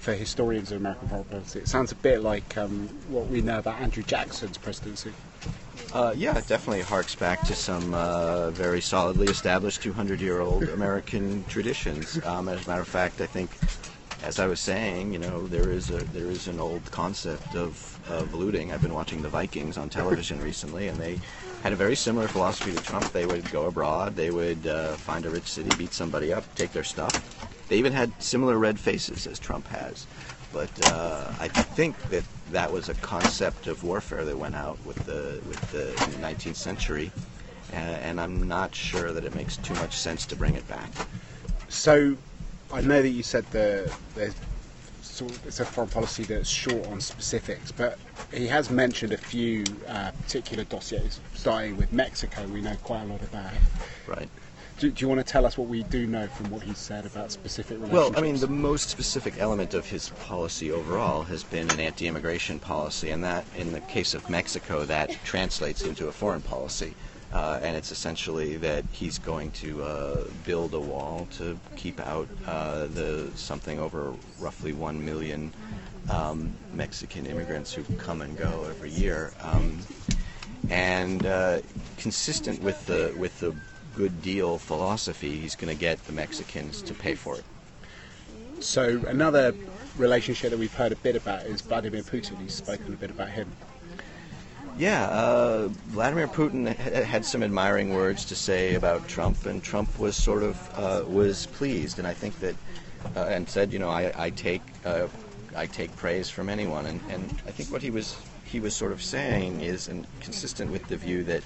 for 0.00 0.14
historians 0.14 0.72
of 0.72 0.78
American 0.78 1.08
foreign 1.08 1.24
policy. 1.24 1.60
It 1.60 1.68
sounds 1.68 1.92
a 1.92 1.96
bit 1.96 2.22
like 2.22 2.56
um, 2.56 2.88
what 3.08 3.26
we 3.26 3.40
know 3.40 3.58
about 3.58 3.80
Andrew 3.80 4.02
Jackson's 4.02 4.58
presidency. 4.58 5.12
Uh, 5.92 6.12
yeah, 6.16 6.36
it 6.36 6.46
definitely 6.46 6.82
harks 6.82 7.14
back 7.14 7.42
to 7.42 7.54
some 7.54 7.94
uh, 7.94 8.50
very 8.50 8.80
solidly 8.80 9.26
established 9.28 9.82
200 9.82 10.20
year 10.20 10.40
old 10.40 10.64
American 10.64 11.44
traditions. 11.44 12.22
Um, 12.26 12.48
as 12.48 12.66
a 12.66 12.68
matter 12.68 12.82
of 12.82 12.88
fact, 12.88 13.20
I 13.20 13.26
think, 13.26 13.50
as 14.22 14.38
I 14.38 14.46
was 14.46 14.60
saying, 14.60 15.12
you 15.12 15.18
know, 15.18 15.46
there 15.46 15.70
is 15.70 15.90
a 15.90 15.98
there 16.12 16.26
is 16.26 16.48
an 16.48 16.60
old 16.60 16.90
concept 16.90 17.54
of, 17.54 17.98
of 18.10 18.34
looting. 18.34 18.72
I've 18.72 18.82
been 18.82 18.94
watching 18.94 19.22
the 19.22 19.28
Vikings 19.28 19.78
on 19.78 19.88
television 19.88 20.40
recently, 20.42 20.88
and 20.88 20.98
they 20.98 21.20
had 21.62 21.72
a 21.72 21.76
very 21.76 21.96
similar 21.96 22.28
philosophy 22.28 22.72
to 22.72 22.80
Trump. 22.80 23.12
They 23.12 23.26
would 23.26 23.50
go 23.50 23.66
abroad, 23.66 24.16
they 24.16 24.30
would 24.30 24.66
uh, 24.66 24.96
find 24.96 25.26
a 25.26 25.30
rich 25.30 25.46
city, 25.46 25.74
beat 25.74 25.92
somebody 25.92 26.32
up, 26.32 26.44
take 26.54 26.72
their 26.72 26.84
stuff. 26.84 27.20
They 27.68 27.76
even 27.76 27.92
had 27.92 28.22
similar 28.22 28.58
red 28.58 28.78
faces 28.78 29.26
as 29.26 29.38
Trump 29.38 29.66
has. 29.68 30.06
But 30.52 30.80
uh, 30.80 31.34
I 31.38 31.48
think 31.48 31.96
that 32.10 32.24
that 32.52 32.72
was 32.72 32.88
a 32.88 32.94
concept 32.94 33.66
of 33.66 33.84
warfare 33.84 34.24
that 34.24 34.38
went 34.38 34.54
out 34.54 34.78
with 34.86 35.04
the 35.04 35.42
with 35.46 35.60
the 35.72 35.92
19th 36.20 36.56
century, 36.56 37.12
uh, 37.72 37.76
and 37.76 38.18
I'm 38.18 38.48
not 38.48 38.74
sure 38.74 39.12
that 39.12 39.24
it 39.24 39.34
makes 39.34 39.58
too 39.58 39.74
much 39.74 39.96
sense 39.96 40.24
to 40.26 40.36
bring 40.36 40.54
it 40.54 40.66
back. 40.66 40.90
So, 41.68 42.16
I 42.72 42.80
know 42.80 43.02
that 43.02 43.10
you 43.10 43.22
said 43.22 43.44
the 43.50 43.92
there's 44.14 44.34
sort 45.18 45.32
of, 45.32 45.46
it's 45.46 45.60
a 45.60 45.64
foreign 45.64 45.90
policy 45.90 46.22
that's 46.24 46.48
short 46.48 46.86
on 46.86 47.00
specifics, 47.00 47.72
but 47.72 47.98
he 48.32 48.46
has 48.46 48.70
mentioned 48.70 49.12
a 49.12 49.16
few 49.16 49.64
uh, 49.88 50.12
particular 50.22 50.64
dossiers, 50.64 51.20
starting 51.34 51.76
with 51.76 51.92
Mexico. 51.92 52.46
We 52.46 52.60
know 52.60 52.76
quite 52.84 53.02
a 53.02 53.06
lot 53.06 53.22
about. 53.22 53.52
Right. 54.06 54.28
Do, 54.78 54.92
do, 54.92 55.04
you 55.04 55.08
want 55.08 55.18
to 55.18 55.24
tell 55.24 55.44
us 55.44 55.58
what 55.58 55.66
we 55.66 55.82
do 55.84 56.06
know 56.06 56.28
from 56.28 56.50
what 56.50 56.62
he 56.62 56.72
said 56.72 57.04
about 57.04 57.32
specific 57.32 57.78
relationships? 57.80 58.10
Well, 58.10 58.16
I 58.16 58.22
mean, 58.24 58.38
the 58.38 58.46
most 58.46 58.90
specific 58.90 59.34
element 59.38 59.74
of 59.74 59.86
his 59.86 60.10
policy 60.10 60.70
overall 60.70 61.22
has 61.22 61.42
been 61.42 61.68
an 61.70 61.80
anti-immigration 61.80 62.60
policy, 62.60 63.10
and 63.10 63.24
that, 63.24 63.44
in 63.56 63.72
the 63.72 63.80
case 63.80 64.14
of 64.14 64.30
Mexico, 64.30 64.84
that 64.84 65.10
translates 65.24 65.82
into 65.82 66.06
a 66.06 66.12
foreign 66.12 66.42
policy. 66.42 66.94
Uh, 67.32 67.60
and 67.62 67.76
it's 67.76 67.92
essentially 67.92 68.56
that 68.56 68.84
he's 68.90 69.18
going 69.18 69.50
to 69.50 69.82
uh, 69.82 70.24
build 70.46 70.72
a 70.72 70.80
wall 70.80 71.28
to 71.30 71.58
keep 71.76 72.00
out 72.00 72.26
uh, 72.46 72.86
the 72.86 73.30
something 73.34 73.78
over 73.78 74.14
roughly 74.38 74.72
one 74.72 75.04
million 75.04 75.52
um, 76.10 76.50
Mexican 76.72 77.26
immigrants 77.26 77.72
who 77.72 77.84
come 77.96 78.22
and 78.22 78.36
go 78.38 78.64
every 78.70 78.90
year, 78.90 79.32
um, 79.42 79.78
and 80.70 81.26
uh, 81.26 81.60
consistent 81.98 82.62
with 82.62 82.86
the 82.86 83.14
with 83.18 83.38
the 83.40 83.54
good 83.94 84.22
deal 84.22 84.58
philosophy, 84.58 85.38
he's 85.38 85.56
going 85.56 85.74
to 85.74 85.78
get 85.78 86.02
the 86.06 86.12
Mexicans 86.12 86.80
to 86.82 86.94
pay 86.94 87.14
for 87.14 87.36
it. 87.36 87.44
So 88.60 89.04
another 89.06 89.54
relationship 89.96 90.50
that 90.50 90.58
we've 90.58 90.72
heard 90.72 90.92
a 90.92 90.96
bit 90.96 91.16
about 91.16 91.46
is 91.46 91.60
Vladimir 91.60 92.02
Putin. 92.02 92.40
He's 92.40 92.54
spoken 92.54 92.94
a 92.94 92.96
bit 92.96 93.10
about 93.10 93.28
him. 93.28 93.50
Yeah, 94.78 95.06
uh, 95.08 95.68
Vladimir 95.88 96.28
Putin 96.28 96.72
had 96.76 97.24
some 97.24 97.42
admiring 97.42 97.94
words 97.94 98.24
to 98.26 98.36
say 98.36 98.76
about 98.76 99.08
Trump, 99.08 99.44
and 99.44 99.60
Trump 99.60 99.98
was 99.98 100.14
sort 100.14 100.44
of 100.44 100.70
uh, 100.78 101.02
was 101.04 101.46
pleased, 101.46 101.98
and 101.98 102.06
I 102.06 102.14
think 102.14 102.38
that 102.38 102.54
uh, 103.16 103.24
and 103.24 103.48
said, 103.48 103.72
you 103.72 103.80
know, 103.80 103.88
I, 103.88 104.12
I 104.16 104.30
take 104.30 104.62
uh, 104.84 105.08
I 105.56 105.66
take 105.66 105.96
praise 105.96 106.30
from 106.30 106.48
anyone, 106.48 106.86
and, 106.86 107.00
and 107.10 107.42
I 107.44 107.50
think 107.50 107.72
what 107.72 107.82
he 107.82 107.90
was 107.90 108.16
he 108.44 108.60
was 108.60 108.76
sort 108.76 108.92
of 108.92 109.02
saying 109.02 109.62
is 109.62 109.88
and 109.88 110.06
consistent 110.20 110.70
with 110.70 110.86
the 110.86 110.96
view 110.96 111.24
that 111.24 111.42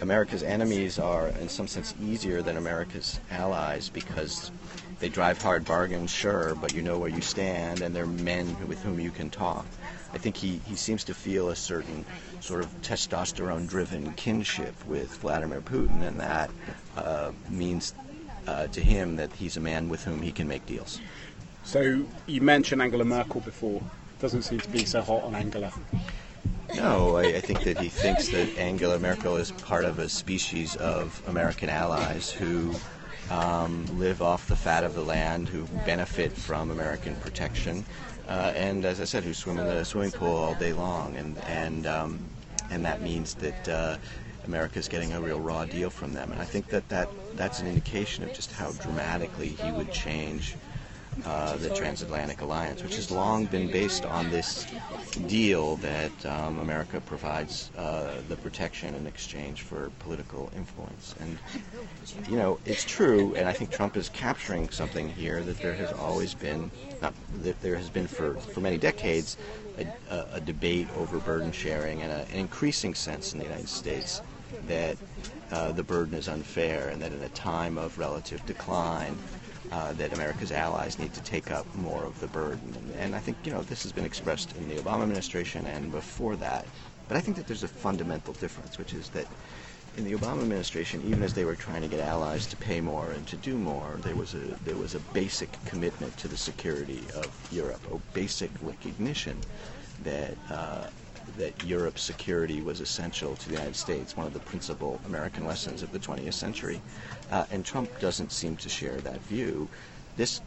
America's 0.00 0.42
enemies 0.42 0.98
are, 0.98 1.28
in 1.28 1.50
some 1.50 1.68
sense, 1.68 1.94
easier 2.02 2.40
than 2.40 2.56
America's 2.56 3.20
allies 3.30 3.90
because 3.90 4.50
they 5.00 5.10
drive 5.10 5.40
hard 5.42 5.66
bargains, 5.66 6.10
sure, 6.10 6.54
but 6.54 6.72
you 6.72 6.80
know 6.80 6.98
where 6.98 7.10
you 7.10 7.20
stand, 7.20 7.82
and 7.82 7.94
they're 7.94 8.06
men 8.06 8.56
with 8.66 8.82
whom 8.82 8.98
you 8.98 9.10
can 9.10 9.28
talk. 9.28 9.66
I 10.14 10.18
think 10.18 10.36
he, 10.36 10.60
he 10.66 10.76
seems 10.76 11.02
to 11.04 11.14
feel 11.14 11.48
a 11.48 11.56
certain 11.56 12.04
sort 12.40 12.62
of 12.62 12.70
testosterone 12.82 13.68
driven 13.68 14.12
kinship 14.14 14.74
with 14.86 15.16
Vladimir 15.16 15.60
Putin, 15.60 16.06
and 16.06 16.20
that 16.20 16.50
uh, 16.96 17.32
means 17.50 17.94
uh, 18.46 18.68
to 18.68 18.80
him 18.80 19.16
that 19.16 19.32
he's 19.32 19.56
a 19.56 19.60
man 19.60 19.88
with 19.88 20.04
whom 20.04 20.22
he 20.22 20.30
can 20.30 20.46
make 20.46 20.64
deals. 20.66 21.00
So 21.64 22.04
you 22.26 22.40
mentioned 22.40 22.80
Angela 22.80 23.04
Merkel 23.04 23.40
before. 23.40 23.82
Doesn't 24.20 24.42
seem 24.42 24.60
to 24.60 24.68
be 24.68 24.84
so 24.84 25.02
hot 25.02 25.24
on 25.24 25.34
Angela. 25.34 25.72
No, 26.76 27.16
I, 27.16 27.22
I, 27.22 27.40
think 27.40 27.64
that 27.64 27.78
he 27.78 27.88
thinks 27.88 28.28
that 28.28 28.56
Angela 28.56 28.98
Merkel 28.98 29.36
is 29.36 29.50
part 29.50 29.84
of 29.84 29.98
a 29.98 30.08
species 30.08 30.76
of 30.76 31.22
American 31.26 31.68
allies 31.68 32.30
who 32.30 32.74
um, 33.30 33.86
live 33.98 34.22
off 34.22 34.46
the 34.46 34.56
fat 34.56 34.84
of 34.84 34.94
the 34.94 35.02
land, 35.02 35.48
who 35.48 35.64
benefit 35.84 36.32
from 36.32 36.70
American 36.70 37.16
protection, 37.16 37.84
uh, 38.28 38.52
and 38.56 38.84
as 38.84 39.00
I 39.00 39.04
said, 39.04 39.24
who 39.24 39.34
swim 39.34 39.58
in 39.58 39.66
the 39.66 39.84
swimming 39.84 40.12
pool 40.12 40.36
all 40.36 40.54
day 40.54 40.72
long, 40.72 41.16
and 41.16 41.36
and 41.46 41.86
um, 41.86 42.18
and 42.70 42.84
that 42.84 43.02
means 43.02 43.34
that 43.34 43.68
uh, 43.68 43.96
America's 44.46 44.88
getting 44.88 45.12
a 45.12 45.20
real 45.20 45.40
raw 45.40 45.64
deal 45.64 45.90
from 45.90 46.12
them. 46.12 46.32
And 46.32 46.40
I 46.40 46.44
think 46.44 46.68
that, 46.68 46.88
that 46.88 47.08
that's 47.34 47.60
an 47.60 47.66
indication 47.66 48.24
of 48.24 48.32
just 48.32 48.52
how 48.52 48.72
dramatically 48.72 49.48
he 49.48 49.72
would 49.72 49.90
change 49.90 50.56
uh, 51.24 51.56
the 51.56 51.70
transatlantic 51.70 52.40
alliance, 52.40 52.82
which 52.82 52.96
has 52.96 53.10
long 53.10 53.46
been 53.46 53.70
based 53.70 54.04
on 54.04 54.30
this 54.30 54.66
deal 55.26 55.76
that 55.76 56.26
um, 56.26 56.58
America 56.58 57.00
provides 57.00 57.70
uh, 57.76 58.14
the 58.28 58.36
protection 58.36 58.94
in 58.94 59.06
exchange 59.06 59.62
for 59.62 59.90
political 60.00 60.50
influence. 60.56 61.14
And, 61.20 61.38
you 62.28 62.36
know, 62.36 62.58
it's 62.64 62.84
true, 62.84 63.34
and 63.36 63.48
I 63.48 63.52
think 63.52 63.70
Trump 63.70 63.96
is 63.96 64.08
capturing 64.08 64.68
something 64.70 65.08
here 65.08 65.42
that 65.42 65.58
there 65.58 65.74
has 65.74 65.92
always 65.92 66.34
been, 66.34 66.70
not 67.00 67.14
that 67.42 67.60
there 67.62 67.76
has 67.76 67.88
been 67.88 68.06
for, 68.06 68.34
for 68.34 68.60
many 68.60 68.78
decades, 68.78 69.36
a, 69.78 69.86
a, 70.14 70.26
a 70.34 70.40
debate 70.40 70.88
over 70.96 71.18
burden 71.18 71.52
sharing 71.52 72.02
and 72.02 72.12
a, 72.12 72.26
an 72.30 72.38
increasing 72.38 72.94
sense 72.94 73.32
in 73.32 73.38
the 73.38 73.44
United 73.44 73.68
States 73.68 74.22
that 74.66 74.96
uh, 75.50 75.72
the 75.72 75.82
burden 75.82 76.14
is 76.14 76.28
unfair 76.28 76.88
and 76.88 77.02
that 77.02 77.12
in 77.12 77.22
a 77.22 77.28
time 77.30 77.76
of 77.78 77.98
relative 77.98 78.44
decline, 78.46 79.16
uh, 79.72 79.92
that 79.94 80.12
America's 80.12 80.52
allies 80.52 80.98
need 80.98 81.12
to 81.14 81.22
take 81.22 81.50
up 81.50 81.66
more 81.76 82.04
of 82.04 82.18
the 82.20 82.26
burden. 82.28 82.74
And, 82.76 83.00
and, 83.00 83.14
I 83.14 83.18
think, 83.18 83.36
you 83.44 83.52
know, 83.52 83.62
this 83.62 83.82
has 83.82 83.92
been 83.92 84.04
expressed 84.04 84.56
in 84.56 84.68
the 84.68 84.76
Obama 84.76 85.02
administration 85.02 85.66
and 85.66 85.90
before 85.90 86.36
that. 86.36 86.66
But 87.08 87.16
I 87.16 87.20
think 87.20 87.36
that 87.36 87.46
there's 87.46 87.62
a 87.62 87.68
fundamental 87.68 88.34
difference, 88.34 88.78
which 88.78 88.94
is 88.94 89.08
that 89.10 89.26
in 89.96 90.04
the 90.04 90.12
Obama 90.14 90.42
administration, 90.42 91.02
even 91.06 91.22
as 91.22 91.34
they 91.34 91.44
were 91.44 91.54
trying 91.54 91.82
to 91.82 91.88
get 91.88 92.00
allies 92.00 92.46
to 92.46 92.56
pay 92.56 92.80
more 92.80 93.10
and 93.10 93.26
to 93.28 93.36
do 93.36 93.56
more, 93.56 93.98
there 94.02 94.16
was 94.16 94.34
a 94.34 94.38
there 94.64 94.76
was 94.76 94.94
a 94.94 95.00
basic 95.12 95.50
commitment 95.66 96.16
to 96.18 96.28
the 96.28 96.36
security 96.36 97.02
of 97.14 97.30
Europe, 97.52 97.80
a 97.92 97.98
basic 98.12 98.50
recognition 98.62 99.38
that 100.02 100.36
uh, 100.50 100.88
that 101.36 101.64
Europe's 101.64 102.02
security 102.02 102.62
was 102.62 102.80
essential 102.80 103.36
to 103.36 103.48
the 103.48 103.54
United 103.54 103.76
States, 103.76 104.16
one 104.16 104.26
of 104.26 104.32
the 104.32 104.40
principal 104.40 105.00
American 105.06 105.46
lessons 105.46 105.82
of 105.82 105.92
the 105.92 105.98
20th 105.98 106.34
century. 106.34 106.80
Uh, 107.30 107.44
and 107.50 107.64
Trump 107.64 107.88
doesn't 108.00 108.32
seem 108.32 108.56
to 108.56 108.68
share 108.68 108.96
that 108.98 109.20
view. 109.22 109.68
This 110.16 110.40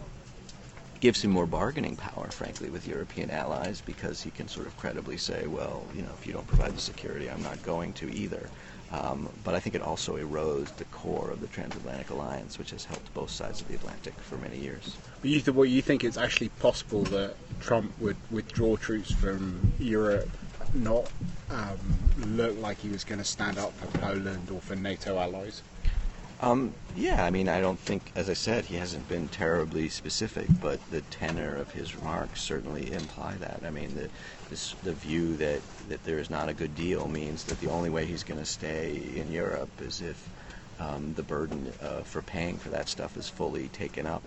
gives 0.99 1.23
him 1.23 1.31
more 1.31 1.45
bargaining 1.45 1.95
power, 1.95 2.27
frankly, 2.31 2.69
with 2.69 2.87
European 2.87 3.29
allies 3.29 3.81
because 3.85 4.21
he 4.21 4.31
can 4.31 4.47
sort 4.47 4.65
of 4.65 4.75
credibly 4.77 5.17
say, 5.17 5.45
well, 5.47 5.85
you 5.95 6.01
know, 6.01 6.11
if 6.19 6.25
you 6.25 6.33
don't 6.33 6.47
provide 6.47 6.75
the 6.75 6.81
security, 6.81 7.29
I'm 7.29 7.43
not 7.43 7.61
going 7.63 7.93
to 7.93 8.11
either. 8.11 8.49
Um, 8.91 9.27
but 9.43 9.53
I 9.53 9.59
think 9.59 9.75
it 9.75 9.81
also 9.81 10.15
erodes 10.17 10.73
the 10.77 10.85
core 10.85 11.29
of 11.29 11.41
the 11.41 11.47
transatlantic 11.47 12.09
alliance, 12.09 12.57
which 12.57 12.71
has 12.71 12.85
helped 12.85 13.13
both 13.13 13.29
sides 13.29 13.59
of 13.59 13.67
the 13.67 13.75
Atlantic 13.75 14.13
for 14.21 14.37
many 14.37 14.57
years. 14.57 14.95
But 15.21 15.29
you, 15.29 15.41
th- 15.41 15.55
what, 15.55 15.67
you 15.67 15.81
think 15.81 16.05
it's 16.05 16.17
actually 16.17 16.49
possible 16.49 17.03
that 17.03 17.35
Trump 17.59 17.91
would 17.99 18.15
withdraw 18.31 18.77
troops 18.77 19.11
from 19.11 19.73
Europe 19.77 20.29
not 20.77 21.09
um, 21.49 21.77
look 22.35 22.57
like 22.59 22.79
he 22.79 22.89
was 22.89 23.03
going 23.03 23.19
to 23.19 23.25
stand 23.25 23.57
up 23.57 23.73
for 23.73 23.87
Poland 23.99 24.49
or 24.51 24.61
for 24.61 24.75
NATO 24.75 25.17
allies? 25.17 25.61
Um, 26.39 26.73
yeah, 26.95 27.25
I 27.25 27.31
mean, 27.31 27.49
I 27.49 27.59
don't 27.59 27.79
think, 27.79 28.11
as 28.15 28.29
I 28.29 28.33
said, 28.33 28.65
he 28.65 28.75
hasn't 28.75 29.09
been 29.09 29.27
terribly 29.27 29.89
specific, 29.89 30.45
but 30.61 30.79
the 30.91 31.01
tenor 31.01 31.55
of 31.55 31.71
his 31.71 31.95
remarks 31.95 32.41
certainly 32.41 32.91
imply 32.91 33.33
that. 33.39 33.61
I 33.65 33.71
mean, 33.71 33.95
the, 33.95 34.09
this, 34.49 34.75
the 34.83 34.93
view 34.93 35.35
that, 35.37 35.61
that 35.89 36.03
there 36.03 36.19
is 36.19 36.29
not 36.29 36.47
a 36.47 36.53
good 36.53 36.75
deal 36.75 37.07
means 37.07 37.43
that 37.45 37.59
the 37.59 37.69
only 37.71 37.89
way 37.89 38.05
he's 38.05 38.23
going 38.23 38.39
to 38.39 38.45
stay 38.45 39.01
in 39.15 39.31
Europe 39.31 39.81
is 39.81 40.01
if 40.01 40.29
um, 40.79 41.15
the 41.15 41.23
burden 41.23 41.73
uh, 41.81 42.01
for 42.01 42.21
paying 42.21 42.57
for 42.57 42.69
that 42.69 42.87
stuff 42.87 43.17
is 43.17 43.27
fully 43.27 43.69
taken 43.69 44.05
up 44.05 44.21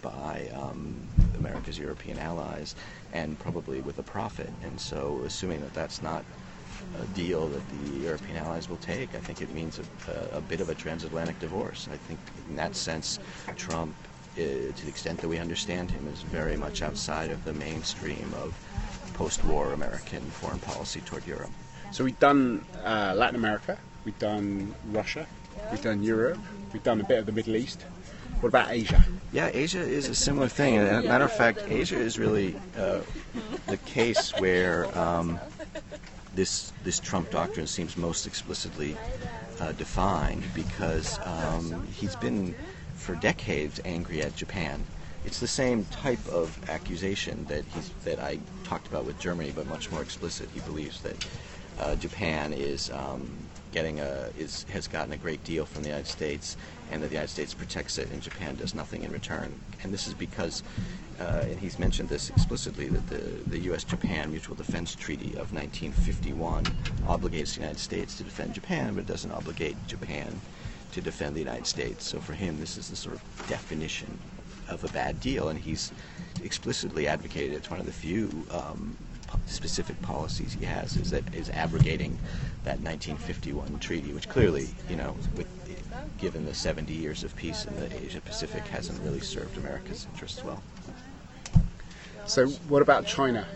by 0.00 0.48
um, 0.54 0.94
America's 1.38 1.78
European 1.78 2.18
allies 2.18 2.74
and 3.12 3.38
probably 3.38 3.80
with 3.80 3.98
a 3.98 4.02
profit. 4.02 4.50
And 4.62 4.80
so, 4.80 5.22
assuming 5.24 5.60
that 5.60 5.74
that's 5.74 6.02
not 6.02 6.24
a 7.00 7.06
deal 7.08 7.46
that 7.48 7.62
the 7.68 7.98
European 7.98 8.36
allies 8.36 8.68
will 8.68 8.78
take, 8.78 9.14
I 9.14 9.18
think 9.18 9.40
it 9.40 9.52
means 9.52 9.78
a, 9.78 10.36
a 10.36 10.40
bit 10.40 10.60
of 10.60 10.68
a 10.68 10.74
transatlantic 10.74 11.38
divorce. 11.38 11.88
I 11.92 11.96
think, 11.96 12.20
in 12.48 12.56
that 12.56 12.76
sense, 12.76 13.18
Trump, 13.56 13.94
uh, 14.34 14.40
to 14.40 14.82
the 14.82 14.88
extent 14.88 15.20
that 15.20 15.28
we 15.28 15.38
understand 15.38 15.90
him, 15.90 16.06
is 16.08 16.22
very 16.22 16.56
much 16.56 16.82
outside 16.82 17.30
of 17.30 17.44
the 17.44 17.52
mainstream 17.52 18.32
of 18.42 18.54
post 19.14 19.44
war 19.44 19.72
American 19.72 20.22
foreign 20.30 20.60
policy 20.60 21.00
toward 21.00 21.26
Europe. 21.26 21.50
So, 21.92 22.04
we've 22.04 22.18
done 22.20 22.64
uh, 22.84 23.14
Latin 23.16 23.36
America, 23.36 23.78
we've 24.04 24.18
done 24.18 24.74
Russia, 24.92 25.26
we've 25.70 25.82
done 25.82 26.02
Europe, 26.02 26.38
we've 26.72 26.82
done 26.84 27.00
a 27.00 27.04
bit 27.04 27.18
of 27.18 27.26
the 27.26 27.32
Middle 27.32 27.56
East. 27.56 27.84
What 28.40 28.48
about 28.48 28.70
Asia? 28.70 29.04
Yeah, 29.32 29.50
Asia 29.52 29.80
is 29.80 30.08
a 30.08 30.14
similar 30.14 30.48
thing. 30.48 30.78
As 30.78 31.04
a 31.04 31.06
matter 31.06 31.24
of 31.24 31.32
fact, 31.32 31.62
Asia 31.68 31.96
is 31.96 32.18
really 32.18 32.56
uh, 32.74 33.00
the 33.66 33.76
case 33.76 34.30
where 34.38 34.86
um, 34.98 35.38
this 36.34 36.72
this 36.82 36.98
Trump 36.98 37.30
doctrine 37.30 37.66
seems 37.66 37.98
most 37.98 38.26
explicitly 38.26 38.96
uh, 39.60 39.72
defined 39.72 40.42
because 40.54 41.18
um, 41.24 41.86
he's 41.88 42.16
been 42.16 42.54
for 42.94 43.14
decades 43.16 43.78
angry 43.84 44.22
at 44.22 44.34
Japan. 44.36 44.82
It's 45.26 45.38
the 45.38 45.46
same 45.46 45.84
type 45.86 46.26
of 46.28 46.58
accusation 46.70 47.44
that 47.48 47.66
he's 47.74 47.90
that 48.04 48.20
I 48.20 48.38
talked 48.64 48.86
about 48.86 49.04
with 49.04 49.18
Germany, 49.18 49.52
but 49.54 49.66
much 49.66 49.90
more 49.90 50.00
explicit. 50.00 50.48
He 50.54 50.60
believes 50.60 51.02
that 51.02 51.26
uh, 51.78 51.94
Japan 51.96 52.54
is 52.54 52.90
um, 52.90 53.30
getting 53.72 54.00
a 54.00 54.30
is 54.38 54.64
has 54.72 54.88
gotten 54.88 55.12
a 55.12 55.18
great 55.18 55.44
deal 55.44 55.66
from 55.66 55.82
the 55.82 55.88
United 55.88 56.08
States, 56.08 56.56
and 56.90 57.02
that 57.02 57.08
the 57.08 57.14
United 57.14 57.30
States 57.30 57.54
protects 57.54 57.98
it, 57.98 58.10
and 58.10 58.22
Japan 58.22 58.56
does 58.56 58.74
nothing 58.74 59.02
in 59.04 59.12
return. 59.12 59.54
And 59.82 59.92
this 59.92 60.06
is 60.06 60.14
because, 60.14 60.62
uh, 61.20 61.44
and 61.44 61.58
he's 61.58 61.78
mentioned 61.78 62.08
this 62.08 62.30
explicitly, 62.30 62.88
that 62.88 63.06
the 63.08 63.50
the 63.50 63.58
U.S.-Japan 63.70 64.30
Mutual 64.30 64.56
Defense 64.56 64.94
Treaty 64.94 65.32
of 65.36 65.52
1951 65.52 66.64
obligates 67.06 67.54
the 67.54 67.60
United 67.60 67.78
States 67.78 68.16
to 68.18 68.24
defend 68.24 68.54
Japan, 68.54 68.94
but 68.94 69.00
it 69.00 69.06
doesn't 69.06 69.32
obligate 69.32 69.76
Japan 69.86 70.40
to 70.92 71.00
defend 71.00 71.36
the 71.36 71.40
United 71.40 71.66
States. 71.66 72.04
So 72.04 72.18
for 72.20 72.32
him, 72.32 72.58
this 72.58 72.76
is 72.76 72.90
the 72.90 72.96
sort 72.96 73.14
of 73.14 73.48
definition 73.48 74.18
of 74.68 74.84
a 74.84 74.88
bad 74.88 75.20
deal, 75.20 75.48
and 75.48 75.58
he's 75.58 75.92
explicitly 76.42 77.06
advocated. 77.06 77.52
It's 77.52 77.70
one 77.70 77.80
of 77.80 77.86
the 77.86 77.92
few 77.92 78.30
um, 78.50 78.96
specific 79.46 80.00
policies 80.02 80.56
he 80.58 80.64
has 80.64 80.96
is 80.96 81.10
that 81.10 81.34
is 81.34 81.50
abrogating 81.50 82.18
that 82.64 82.80
1951 82.80 83.78
treaty, 83.78 84.12
which 84.12 84.28
clearly, 84.28 84.68
you 84.88 84.96
know, 84.96 85.16
with 85.36 85.46
given 86.20 86.44
the 86.44 86.54
70 86.54 86.92
years 86.92 87.24
of 87.24 87.34
peace 87.36 87.64
in 87.64 87.74
the 87.76 88.04
Asia 88.04 88.20
Pacific, 88.20 88.66
hasn't 88.66 89.00
really 89.02 89.20
served 89.20 89.56
America's 89.56 90.06
interests 90.12 90.44
well. 90.44 90.62
So, 92.26 92.46
what 92.68 92.82
about 92.82 93.06
China? 93.06 93.46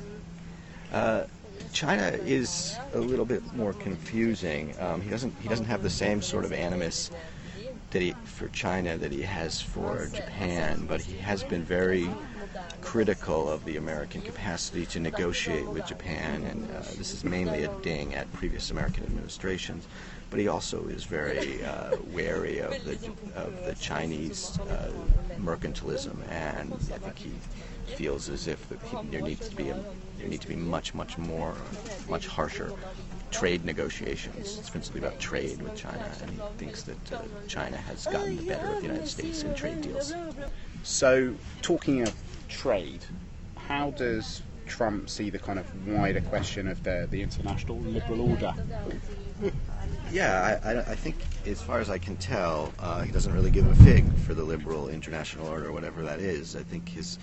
Uh, 0.92 1.24
China 1.72 2.06
is 2.24 2.76
a 2.94 2.98
little 2.98 3.24
bit 3.24 3.42
more 3.54 3.72
confusing. 3.72 4.74
Um, 4.80 5.00
he 5.00 5.10
doesn't 5.10 5.34
he 5.40 5.48
doesn't 5.48 5.66
have 5.66 5.82
the 5.82 5.90
same 5.90 6.22
sort 6.22 6.44
of 6.44 6.52
animus 6.52 7.10
that 7.90 8.02
he 8.02 8.12
for 8.24 8.48
China 8.48 8.96
that 8.96 9.12
he 9.12 9.22
has 9.22 9.60
for 9.60 10.06
Japan, 10.12 10.86
but 10.88 11.00
he 11.00 11.16
has 11.18 11.42
been 11.44 11.64
very 11.64 12.08
critical 12.80 13.48
of 13.48 13.64
the 13.64 13.76
American 13.76 14.20
capacity 14.20 14.86
to 14.86 15.00
negotiate 15.00 15.66
with 15.66 15.86
Japan, 15.86 16.44
and 16.44 16.70
uh, 16.70 16.80
this 16.96 17.12
is 17.12 17.24
mainly 17.24 17.64
a 17.64 17.68
ding 17.82 18.14
at 18.14 18.32
previous 18.32 18.70
American 18.70 19.04
administrations. 19.04 19.86
But 20.30 20.40
he 20.40 20.48
also 20.48 20.86
is 20.86 21.04
very 21.04 21.64
uh, 21.64 21.96
wary 22.12 22.58
of 22.58 22.84
the 22.84 22.98
of 23.36 23.64
the 23.64 23.74
Chinese 23.74 24.58
uh, 24.68 24.90
mercantilism, 25.38 26.16
and 26.28 26.72
I 26.74 26.98
think 26.98 27.18
he 27.18 27.32
feels 27.94 28.28
as 28.28 28.48
if 28.48 28.66
he, 28.68 28.96
there 29.10 29.20
needs 29.20 29.48
to 29.48 29.56
be 29.56 29.68
a, 29.68 29.78
there 30.18 30.28
need 30.28 30.40
to 30.40 30.48
be 30.48 30.56
much 30.56 30.94
much 30.94 31.18
more 31.18 31.54
much 32.08 32.26
harsher 32.26 32.72
trade 33.30 33.64
negotiations. 33.64 34.58
It's 34.58 34.70
principally 34.70 35.00
about 35.00 35.18
trade 35.18 35.60
with 35.60 35.74
China, 35.74 36.08
and 36.22 36.30
he 36.30 36.38
thinks 36.56 36.82
that 36.84 37.12
uh, 37.12 37.18
China 37.48 37.76
has 37.76 38.06
gotten 38.06 38.36
the 38.36 38.44
better 38.44 38.68
of 38.68 38.76
the 38.76 38.86
United 38.86 39.08
States 39.08 39.42
in 39.42 39.54
trade 39.54 39.82
deals. 39.82 40.14
So, 40.84 41.34
talking 41.60 42.02
of 42.02 42.14
trade, 42.48 43.04
how 43.56 43.90
does 43.90 44.42
Trump 44.66 45.08
see 45.08 45.30
the 45.30 45.38
kind 45.38 45.58
of 45.58 45.86
wider 45.86 46.20
question 46.20 46.68
of 46.68 46.82
the, 46.82 47.06
the 47.10 47.22
international 47.22 47.78
liberal 47.78 48.30
order? 48.30 48.54
Yeah, 50.10 50.58
I, 50.62 50.72
I, 50.72 50.78
I 50.80 50.94
think, 50.94 51.16
as 51.46 51.60
far 51.60 51.80
as 51.80 51.90
I 51.90 51.98
can 51.98 52.16
tell, 52.16 52.72
uh, 52.78 53.02
he 53.02 53.10
doesn't 53.10 53.32
really 53.32 53.50
give 53.50 53.66
a 53.66 53.74
fig 53.84 54.12
for 54.18 54.34
the 54.34 54.44
liberal 54.44 54.88
international 54.88 55.48
order, 55.48 55.72
whatever 55.72 56.02
that 56.02 56.20
is. 56.20 56.54
I 56.56 56.62
think 56.62 56.88
his 56.88 57.18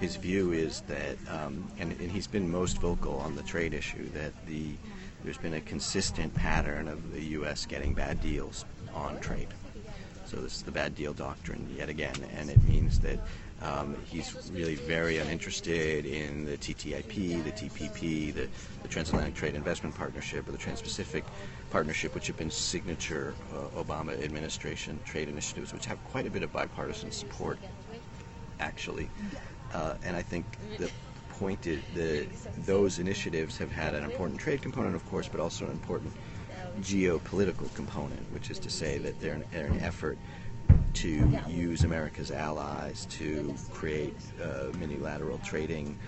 his 0.00 0.16
view 0.16 0.52
is 0.52 0.80
that, 0.88 1.18
um, 1.28 1.70
and, 1.78 1.92
and 2.00 2.10
he's 2.10 2.26
been 2.26 2.50
most 2.50 2.78
vocal 2.78 3.18
on 3.18 3.36
the 3.36 3.42
trade 3.42 3.74
issue, 3.74 4.08
that 4.10 4.32
the 4.46 4.70
there's 5.22 5.36
been 5.36 5.54
a 5.54 5.60
consistent 5.60 6.34
pattern 6.34 6.88
of 6.88 7.12
the 7.12 7.22
U.S. 7.36 7.66
getting 7.66 7.92
bad 7.92 8.22
deals 8.22 8.64
on 8.94 9.20
trade. 9.20 9.48
So 10.24 10.36
this 10.36 10.56
is 10.56 10.62
the 10.62 10.70
bad 10.70 10.94
deal 10.94 11.12
doctrine 11.12 11.74
yet 11.76 11.90
again, 11.90 12.14
and 12.34 12.48
it 12.48 12.62
means 12.66 13.00
that 13.00 13.18
um, 13.62 13.96
he's 14.06 14.50
really 14.54 14.74
very 14.74 15.18
uninterested 15.18 16.06
in 16.06 16.46
the 16.46 16.56
TTIP, 16.56 17.44
the 17.44 17.52
TPP, 17.52 18.32
the, 18.34 18.48
the 18.82 18.88
Transatlantic 18.88 19.34
Trade 19.34 19.54
Investment 19.54 19.94
Partnership, 19.94 20.48
or 20.48 20.52
the 20.52 20.58
Trans-Pacific 20.58 21.24
Partnership, 21.70 22.14
which 22.14 22.26
have 22.26 22.38
been 22.38 22.50
signature 22.50 23.34
uh, 23.54 23.82
Obama 23.82 24.20
administration 24.22 24.98
trade 25.04 25.28
initiatives, 25.28 25.74
which 25.74 25.84
have 25.84 26.02
quite 26.04 26.26
a 26.26 26.30
bit 26.30 26.42
of 26.42 26.52
bipartisan 26.52 27.10
support, 27.10 27.58
actually. 28.60 29.10
Uh, 29.74 29.94
and 30.04 30.16
I 30.16 30.22
think 30.22 30.46
the 30.78 30.90
point 31.30 31.66
is 31.66 31.80
that 31.94 32.26
those 32.64 32.98
initiatives 32.98 33.58
have 33.58 33.70
had 33.70 33.94
an 33.94 34.04
important 34.04 34.40
trade 34.40 34.62
component, 34.62 34.94
of 34.94 35.04
course, 35.06 35.28
but 35.28 35.38
also 35.38 35.66
an 35.66 35.70
important 35.72 36.14
geopolitical 36.80 37.72
component, 37.74 38.20
which 38.32 38.50
is 38.50 38.58
to 38.60 38.70
say 38.70 38.96
that 38.98 39.20
they're, 39.20 39.40
they're 39.52 39.66
an 39.66 39.80
effort 39.80 40.18
to 40.94 41.38
use 41.48 41.84
America's 41.84 42.30
allies 42.30 43.06
to 43.10 43.54
create 43.72 44.14
uh, 44.42 44.76
unilateral 44.78 45.38
trading 45.38 45.98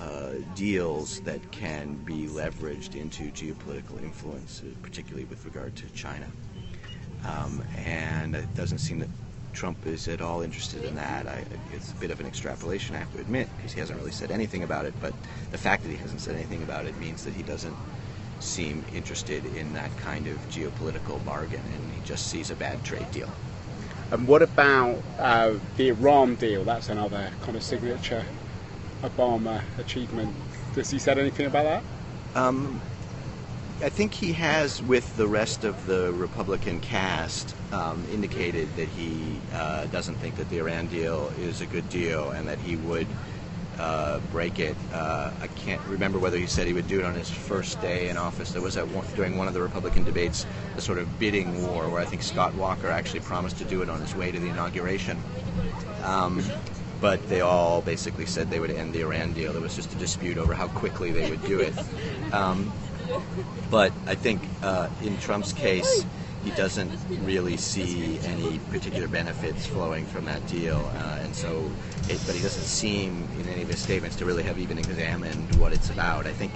uh, 0.00 0.30
deals 0.54 1.20
that 1.20 1.50
can 1.52 1.94
be 2.04 2.26
leveraged 2.26 2.96
into 2.96 3.30
geopolitical 3.30 4.02
influence, 4.02 4.62
particularly 4.82 5.24
with 5.26 5.44
regard 5.44 5.74
to 5.76 5.86
China. 5.90 6.26
Um, 7.26 7.62
and 7.78 8.34
it 8.34 8.52
doesn't 8.54 8.78
seem 8.78 8.98
that 8.98 9.08
Trump 9.52 9.86
is 9.86 10.08
at 10.08 10.20
all 10.20 10.42
interested 10.42 10.84
in 10.84 10.96
that. 10.96 11.26
I, 11.26 11.44
it's 11.72 11.92
a 11.92 11.94
bit 11.94 12.10
of 12.10 12.20
an 12.20 12.26
extrapolation, 12.26 12.96
I 12.96 12.98
have 12.98 13.12
to 13.14 13.20
admit, 13.20 13.48
because 13.56 13.72
he 13.72 13.80
hasn't 13.80 13.98
really 13.98 14.10
said 14.10 14.30
anything 14.30 14.64
about 14.64 14.84
it. 14.84 14.94
But 15.00 15.14
the 15.52 15.58
fact 15.58 15.84
that 15.84 15.90
he 15.90 15.96
hasn't 15.96 16.20
said 16.20 16.34
anything 16.34 16.62
about 16.64 16.86
it 16.86 16.98
means 16.98 17.24
that 17.24 17.34
he 17.34 17.42
doesn't 17.42 17.76
seem 18.40 18.84
interested 18.92 19.46
in 19.56 19.72
that 19.74 19.96
kind 19.98 20.26
of 20.26 20.36
geopolitical 20.50 21.24
bargain, 21.24 21.62
and 21.72 21.92
he 21.92 22.00
just 22.04 22.26
sees 22.26 22.50
a 22.50 22.56
bad 22.56 22.82
trade 22.84 23.10
deal. 23.12 23.30
And 24.10 24.28
what 24.28 24.42
about 24.42 25.02
uh, 25.18 25.54
the 25.76 25.88
Iran 25.88 26.36
deal? 26.36 26.64
That's 26.64 26.88
another 26.88 27.30
kind 27.42 27.56
of 27.56 27.62
signature 27.62 28.24
Obama 29.02 29.62
achievement. 29.78 30.34
Has 30.76 30.90
he 30.90 30.98
said 30.98 31.18
anything 31.18 31.46
about 31.46 31.64
that? 31.64 31.82
Um, 32.34 32.80
I 33.82 33.88
think 33.88 34.14
he 34.14 34.32
has, 34.32 34.82
with 34.82 35.16
the 35.16 35.26
rest 35.26 35.64
of 35.64 35.86
the 35.86 36.12
Republican 36.12 36.80
cast, 36.80 37.54
um, 37.72 38.04
indicated 38.12 38.68
that 38.76 38.88
he 38.88 39.40
uh, 39.52 39.86
doesn't 39.86 40.14
think 40.16 40.36
that 40.36 40.48
the 40.48 40.58
Iran 40.58 40.86
deal 40.86 41.30
is 41.40 41.60
a 41.60 41.66
good 41.66 41.88
deal 41.90 42.30
and 42.30 42.48
that 42.48 42.58
he 42.58 42.76
would 42.76 43.06
uh, 43.78 44.20
break 44.30 44.58
it. 44.58 44.76
Uh, 44.92 45.30
I 45.40 45.46
can't 45.48 45.82
remember 45.86 46.18
whether 46.18 46.38
he 46.38 46.46
said 46.46 46.66
he 46.66 46.72
would 46.72 46.88
do 46.88 47.00
it 47.00 47.04
on 47.04 47.14
his 47.14 47.30
first 47.30 47.80
day 47.80 48.08
in 48.08 48.16
office. 48.16 48.52
There 48.52 48.62
was 48.62 48.76
at 48.76 48.88
one, 48.88 49.06
during 49.14 49.36
one 49.36 49.48
of 49.48 49.54
the 49.54 49.62
Republican 49.62 50.04
debates 50.04 50.46
a 50.76 50.80
sort 50.80 50.98
of 50.98 51.18
bidding 51.18 51.66
war 51.66 51.88
where 51.88 52.00
I 52.00 52.04
think 52.04 52.22
Scott 52.22 52.54
Walker 52.54 52.88
actually 52.88 53.20
promised 53.20 53.58
to 53.58 53.64
do 53.64 53.82
it 53.82 53.88
on 53.88 54.00
his 54.00 54.14
way 54.14 54.32
to 54.32 54.38
the 54.38 54.48
inauguration. 54.48 55.22
Um, 56.02 56.42
but 57.00 57.26
they 57.28 57.40
all 57.40 57.82
basically 57.82 58.26
said 58.26 58.50
they 58.50 58.60
would 58.60 58.70
end 58.70 58.94
the 58.94 59.02
Iran 59.02 59.32
deal. 59.32 59.52
There 59.52 59.60
was 59.60 59.76
just 59.76 59.92
a 59.92 59.96
dispute 59.96 60.38
over 60.38 60.54
how 60.54 60.68
quickly 60.68 61.12
they 61.12 61.28
would 61.28 61.44
do 61.44 61.60
it. 61.60 61.74
Um, 62.32 62.72
but 63.70 63.92
I 64.06 64.14
think 64.14 64.42
uh, 64.62 64.88
in 65.02 65.18
Trump's 65.18 65.52
case, 65.52 66.06
he 66.44 66.50
doesn't 66.50 66.92
really 67.22 67.56
see 67.56 68.20
any 68.20 68.58
particular 68.70 69.08
benefits 69.08 69.66
flowing 69.66 70.04
from 70.04 70.26
that 70.26 70.46
deal, 70.46 70.90
uh, 70.96 71.20
and 71.22 71.34
so, 71.34 71.70
it, 72.08 72.20
but 72.26 72.34
he 72.34 72.42
doesn't 72.42 72.64
seem 72.64 73.26
in 73.40 73.48
any 73.48 73.62
of 73.62 73.68
his 73.68 73.78
statements 73.78 74.14
to 74.16 74.26
really 74.26 74.42
have 74.42 74.58
even 74.58 74.78
examined 74.78 75.54
what 75.56 75.72
it's 75.72 75.90
about. 75.90 76.26
I 76.26 76.32
think 76.32 76.52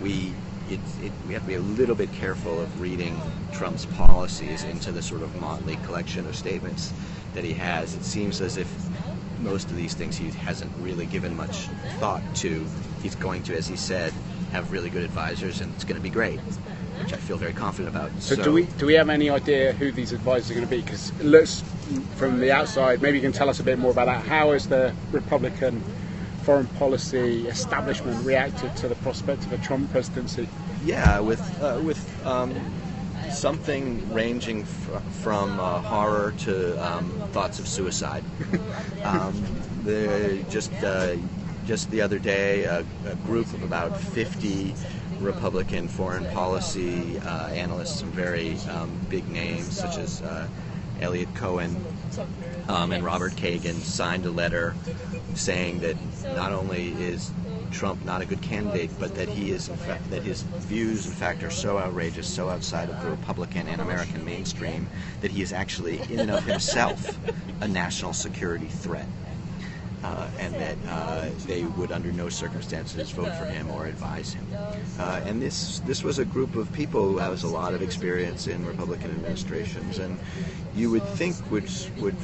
we. 0.00 0.32
It, 0.70 0.78
it, 1.02 1.12
we 1.26 1.34
have 1.34 1.42
to 1.42 1.48
be 1.48 1.54
a 1.56 1.60
little 1.60 1.96
bit 1.96 2.10
careful 2.12 2.58
of 2.60 2.80
reading 2.80 3.20
Trump's 3.52 3.84
policies 3.84 4.62
into 4.62 4.92
the 4.92 5.02
sort 5.02 5.22
of 5.22 5.38
motley 5.38 5.76
collection 5.84 6.24
of 6.24 6.36
statements 6.36 6.92
that 7.34 7.44
he 7.44 7.52
has. 7.54 7.94
It 7.94 8.04
seems 8.04 8.40
as 8.40 8.56
if 8.56 8.72
most 9.40 9.70
of 9.70 9.76
these 9.76 9.92
things 9.92 10.16
he 10.16 10.30
hasn't 10.30 10.70
really 10.78 11.04
given 11.04 11.36
much 11.36 11.66
thought 11.98 12.22
to. 12.36 12.64
He's 13.02 13.16
going 13.16 13.42
to, 13.42 13.56
as 13.56 13.66
he 13.66 13.76
said, 13.76 14.14
have 14.52 14.70
really 14.72 14.88
good 14.88 15.02
advisors, 15.02 15.60
and 15.60 15.74
it's 15.74 15.84
going 15.84 15.96
to 15.96 16.02
be 16.02 16.10
great 16.10 16.40
which 17.02 17.12
I 17.12 17.16
feel 17.16 17.36
very 17.36 17.52
confident 17.52 17.94
about. 17.94 18.10
So, 18.20 18.34
so, 18.34 18.42
do 18.42 18.52
we 18.52 18.64
do 18.78 18.86
we 18.86 18.94
have 18.94 19.08
any 19.08 19.30
idea 19.30 19.72
who 19.72 19.92
these 19.92 20.12
advisors 20.12 20.50
are 20.50 20.54
going 20.54 20.66
to 20.66 20.70
be? 20.70 20.82
Because 20.82 21.10
it 21.10 21.24
looks 21.24 21.62
from 22.16 22.40
the 22.40 22.52
outside, 22.52 23.02
maybe 23.02 23.18
you 23.18 23.22
can 23.22 23.32
tell 23.32 23.48
us 23.48 23.60
a 23.60 23.62
bit 23.62 23.78
more 23.78 23.90
about 23.90 24.06
that. 24.06 24.24
How 24.26 24.52
has 24.52 24.68
the 24.68 24.94
Republican 25.10 25.82
foreign 26.42 26.66
policy 26.66 27.46
establishment 27.46 28.24
reacted 28.24 28.76
to 28.76 28.88
the 28.88 28.94
prospect 28.96 29.44
of 29.44 29.52
a 29.52 29.58
Trump 29.58 29.90
presidency? 29.90 30.48
Yeah, 30.84 31.20
with 31.20 31.40
uh, 31.62 31.80
with 31.82 32.26
um, 32.26 32.54
something 33.30 34.12
ranging 34.12 34.64
fr- 34.64 34.98
from 35.22 35.58
uh, 35.58 35.80
horror 35.80 36.34
to 36.38 36.84
um, 36.84 37.10
thoughts 37.32 37.58
of 37.58 37.66
suicide. 37.66 38.24
um, 39.04 39.42
the, 39.84 40.44
just 40.48 40.72
uh, 40.84 41.16
just 41.64 41.90
the 41.90 42.00
other 42.00 42.18
day, 42.18 42.64
a, 42.64 42.84
a, 43.06 43.14
group 43.26 43.46
of 43.54 43.62
about 43.62 43.96
50 43.96 44.74
Republican 45.22 45.88
foreign 45.88 46.26
policy 46.26 47.18
uh, 47.18 47.48
analysts, 47.48 48.00
some 48.00 48.10
very 48.10 48.56
um, 48.70 48.90
big 49.08 49.28
names 49.28 49.76
such 49.78 49.96
as 49.96 50.22
uh, 50.22 50.48
Eliot 51.00 51.34
Cohen 51.34 51.84
um, 52.68 52.92
and 52.92 53.04
Robert 53.04 53.32
Kagan, 53.32 53.74
signed 53.80 54.26
a 54.26 54.30
letter 54.30 54.74
saying 55.34 55.80
that 55.80 55.96
not 56.36 56.52
only 56.52 56.88
is 56.92 57.32
Trump 57.70 58.04
not 58.04 58.20
a 58.20 58.26
good 58.26 58.42
candidate, 58.42 58.90
but 58.98 59.14
that 59.14 59.28
he 59.28 59.50
is 59.50 59.68
in 59.68 59.76
fact 59.76 60.10
that 60.10 60.22
his 60.22 60.42
views, 60.42 61.06
in 61.06 61.12
fact, 61.12 61.42
are 61.42 61.50
so 61.50 61.78
outrageous, 61.78 62.28
so 62.28 62.48
outside 62.48 62.90
of 62.90 63.02
the 63.02 63.10
Republican 63.10 63.66
and 63.66 63.80
American 63.80 64.24
mainstream 64.24 64.88
that 65.20 65.30
he 65.30 65.42
is 65.42 65.52
actually, 65.52 66.00
in 66.12 66.20
and 66.20 66.30
of 66.30 66.44
himself, 66.44 67.18
a 67.60 67.68
national 67.68 68.12
security 68.12 68.66
threat. 68.66 69.06
Uh, 70.02 70.28
and 70.38 70.54
that 70.54 70.76
uh, 70.88 71.28
they 71.46 71.62
would 71.62 71.92
under 71.92 72.10
no 72.12 72.28
circumstances 72.28 73.10
vote 73.10 73.34
for 73.36 73.44
him 73.44 73.70
or 73.70 73.86
advise 73.86 74.32
him. 74.32 74.46
Uh, 74.98 75.20
and 75.24 75.40
this 75.40 75.80
this 75.80 76.02
was 76.02 76.18
a 76.18 76.24
group 76.24 76.56
of 76.56 76.72
people 76.72 77.08
who 77.08 77.18
has 77.18 77.42
a 77.44 77.48
lot 77.48 77.74
of 77.74 77.82
experience 77.82 78.46
in 78.46 78.64
Republican 78.66 79.10
administrations, 79.10 79.98
and 79.98 80.18
you 80.74 80.90
would 80.90 81.04
think 81.04 81.36
would 81.50 81.68
would 81.98 82.16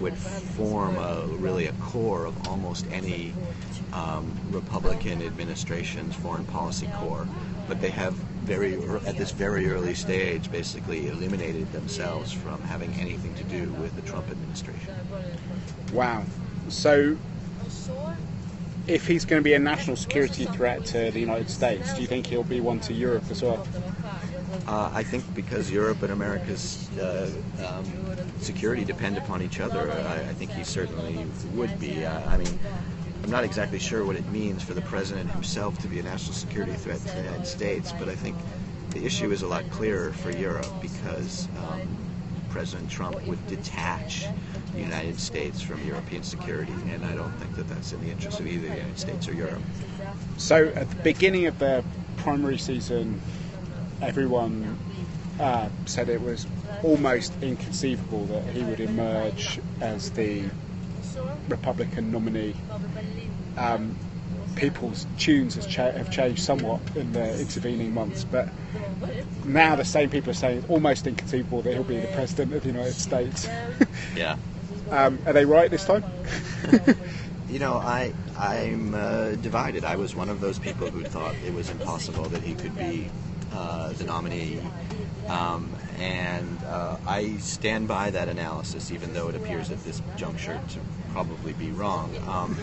would 0.00 0.16
form 0.16 0.96
a, 0.96 1.26
really 1.38 1.66
a 1.66 1.72
core 1.74 2.26
of 2.26 2.48
almost 2.48 2.86
any 2.90 3.32
um, 3.92 4.30
Republican 4.50 5.22
administration's 5.22 6.14
foreign 6.14 6.44
policy 6.46 6.88
core. 6.98 7.26
But 7.66 7.80
they 7.80 7.90
have 7.90 8.12
very 8.44 8.74
at 9.06 9.16
this 9.16 9.30
very 9.30 9.70
early 9.70 9.94
stage 9.94 10.50
basically 10.52 11.08
eliminated 11.08 11.72
themselves 11.72 12.30
from 12.30 12.60
having 12.62 12.92
anything 12.94 13.34
to 13.36 13.44
do 13.44 13.72
with 13.80 13.96
the 13.96 14.02
Trump 14.02 14.30
administration. 14.30 14.94
Wow. 15.94 16.24
So, 16.68 17.16
if 18.86 19.06
he's 19.06 19.24
going 19.24 19.40
to 19.40 19.44
be 19.44 19.54
a 19.54 19.58
national 19.58 19.96
security 19.96 20.44
threat 20.46 20.84
to 20.86 21.10
the 21.10 21.20
United 21.20 21.50
States, 21.50 21.94
do 21.94 22.02
you 22.02 22.06
think 22.06 22.26
he'll 22.26 22.42
be 22.42 22.60
one 22.60 22.80
to 22.80 22.92
Europe 22.92 23.24
as 23.30 23.42
well? 23.42 23.66
Uh, 24.66 24.90
I 24.94 25.02
think 25.02 25.24
because 25.34 25.70
Europe 25.70 26.02
and 26.02 26.12
America's 26.12 26.88
uh, 26.98 27.30
um, 27.66 27.84
security 28.38 28.84
depend 28.84 29.18
upon 29.18 29.42
each 29.42 29.60
other, 29.60 29.90
I, 29.90 30.16
I 30.16 30.32
think 30.34 30.52
he 30.52 30.64
certainly 30.64 31.26
would 31.54 31.78
be. 31.78 32.04
Uh, 32.04 32.20
I 32.30 32.36
mean, 32.36 32.58
I'm 33.22 33.30
not 33.30 33.44
exactly 33.44 33.78
sure 33.78 34.04
what 34.04 34.16
it 34.16 34.26
means 34.30 34.62
for 34.62 34.74
the 34.74 34.82
president 34.82 35.30
himself 35.30 35.78
to 35.78 35.88
be 35.88 35.98
a 35.98 36.02
national 36.02 36.34
security 36.34 36.72
threat 36.74 36.98
to 37.00 37.06
the 37.06 37.22
United 37.22 37.46
States, 37.46 37.92
but 37.98 38.08
I 38.08 38.14
think 38.14 38.36
the 38.90 39.04
issue 39.04 39.32
is 39.32 39.42
a 39.42 39.46
lot 39.46 39.68
clearer 39.70 40.12
for 40.12 40.30
Europe 40.30 40.66
because 40.80 41.48
um, 41.58 41.82
President 42.50 42.88
Trump 42.88 43.20
would 43.26 43.44
detach 43.48 44.26
the 44.74 44.80
United 44.80 45.18
States 45.18 45.60
from 45.60 45.84
European 45.86 46.22
security, 46.22 46.72
and 46.90 47.04
I 47.04 47.14
don't 47.14 47.32
think 47.32 47.56
that 47.56 47.68
that's 47.68 47.92
in 47.92 48.00
the 48.00 48.10
interest 48.10 48.40
of 48.40 48.46
either 48.46 48.68
the 48.68 48.74
United 48.74 48.98
States 48.98 49.28
or 49.28 49.34
Europe. 49.34 49.62
So, 50.36 50.68
at 50.74 50.90
the 50.90 50.96
beginning 50.96 51.46
of 51.46 51.58
the 51.58 51.84
primary 52.16 52.58
season, 52.58 53.20
everyone 54.02 54.78
uh, 55.40 55.68
said 55.86 56.08
it 56.08 56.20
was 56.20 56.46
almost 56.82 57.32
inconceivable 57.42 58.26
that 58.26 58.44
he 58.48 58.62
would 58.62 58.80
emerge 58.80 59.60
as 59.80 60.10
the 60.10 60.44
Republican 61.48 62.10
nominee. 62.10 62.54
Um, 63.56 63.96
people's 64.56 65.06
tunes 65.18 65.64
cha- 65.66 65.90
have 65.90 66.10
changed 66.10 66.42
somewhat 66.42 66.80
in 66.94 67.12
the 67.12 67.40
intervening 67.40 67.92
months, 67.92 68.24
but 68.24 68.48
now 69.44 69.74
the 69.76 69.84
same 69.84 70.10
people 70.10 70.30
are 70.30 70.34
saying 70.34 70.58
it's 70.58 70.68
almost 70.68 71.06
inconceivable 71.06 71.62
that 71.62 71.72
he'll 71.72 71.82
be 71.84 71.98
the 71.98 72.06
president 72.08 72.52
of 72.54 72.62
the 72.62 72.68
United 72.68 72.94
States. 72.94 73.48
yeah. 74.16 74.36
Um, 74.94 75.18
are 75.26 75.32
they 75.32 75.44
right 75.44 75.68
this 75.68 75.84
time? 75.84 76.04
you 77.48 77.58
know, 77.58 77.78
I 77.78 78.14
I'm 78.38 78.94
uh, 78.94 79.30
divided. 79.30 79.82
I 79.82 79.96
was 79.96 80.14
one 80.14 80.28
of 80.28 80.40
those 80.40 80.60
people 80.60 80.86
who 80.86 81.02
thought 81.02 81.34
it 81.44 81.52
was 81.52 81.68
impossible 81.68 82.22
that 82.26 82.42
he 82.42 82.54
could 82.54 82.78
be 82.78 83.10
uh, 83.52 83.88
the 83.92 84.04
nominee, 84.04 84.60
um, 85.28 85.73
and 85.98 86.62
uh, 86.64 86.96
I 87.06 87.36
stand 87.36 87.88
by 87.88 88.10
that 88.10 88.28
analysis, 88.28 88.90
even 88.90 89.12
though 89.12 89.28
it 89.28 89.34
appears 89.34 89.70
at 89.70 89.82
this 89.84 90.02
juncture 90.16 90.60
to 90.70 90.80
probably 91.12 91.52
be 91.52 91.70
wrong. 91.70 92.16
Um, 92.26 92.56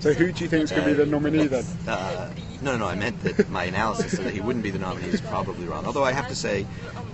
so, 0.00 0.12
who 0.12 0.32
do 0.32 0.44
you 0.44 0.48
think 0.48 0.64
is 0.64 0.70
going 0.70 0.84
to 0.84 0.88
be 0.88 0.94
the 0.94 1.06
nominee 1.06 1.46
then? 1.46 1.64
Uh, 1.86 2.30
no, 2.62 2.72
no, 2.72 2.78
no. 2.78 2.86
I 2.86 2.94
meant 2.94 3.20
that 3.22 3.50
my 3.50 3.64
analysis 3.64 4.18
that 4.18 4.32
he 4.32 4.40
wouldn't 4.40 4.62
be 4.62 4.70
the 4.70 4.78
nominee 4.78 5.08
is 5.08 5.20
probably 5.20 5.66
wrong. 5.66 5.84
Although 5.86 6.04
I 6.04 6.12
have 6.12 6.28
to 6.28 6.34
say, 6.34 6.66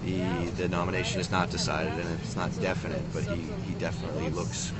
the 0.05 0.23
the 0.57 0.69
nomination 0.69 1.21
is 1.21 1.31
not 1.31 1.51
decided 1.51 1.93
and 1.93 2.21
it's 2.21 2.37
not 2.37 2.51
definite, 2.61 3.03
but 3.13 3.25
he, 3.25 3.43
he 3.67 3.75
definitely 3.75 4.31
looks 4.31 4.73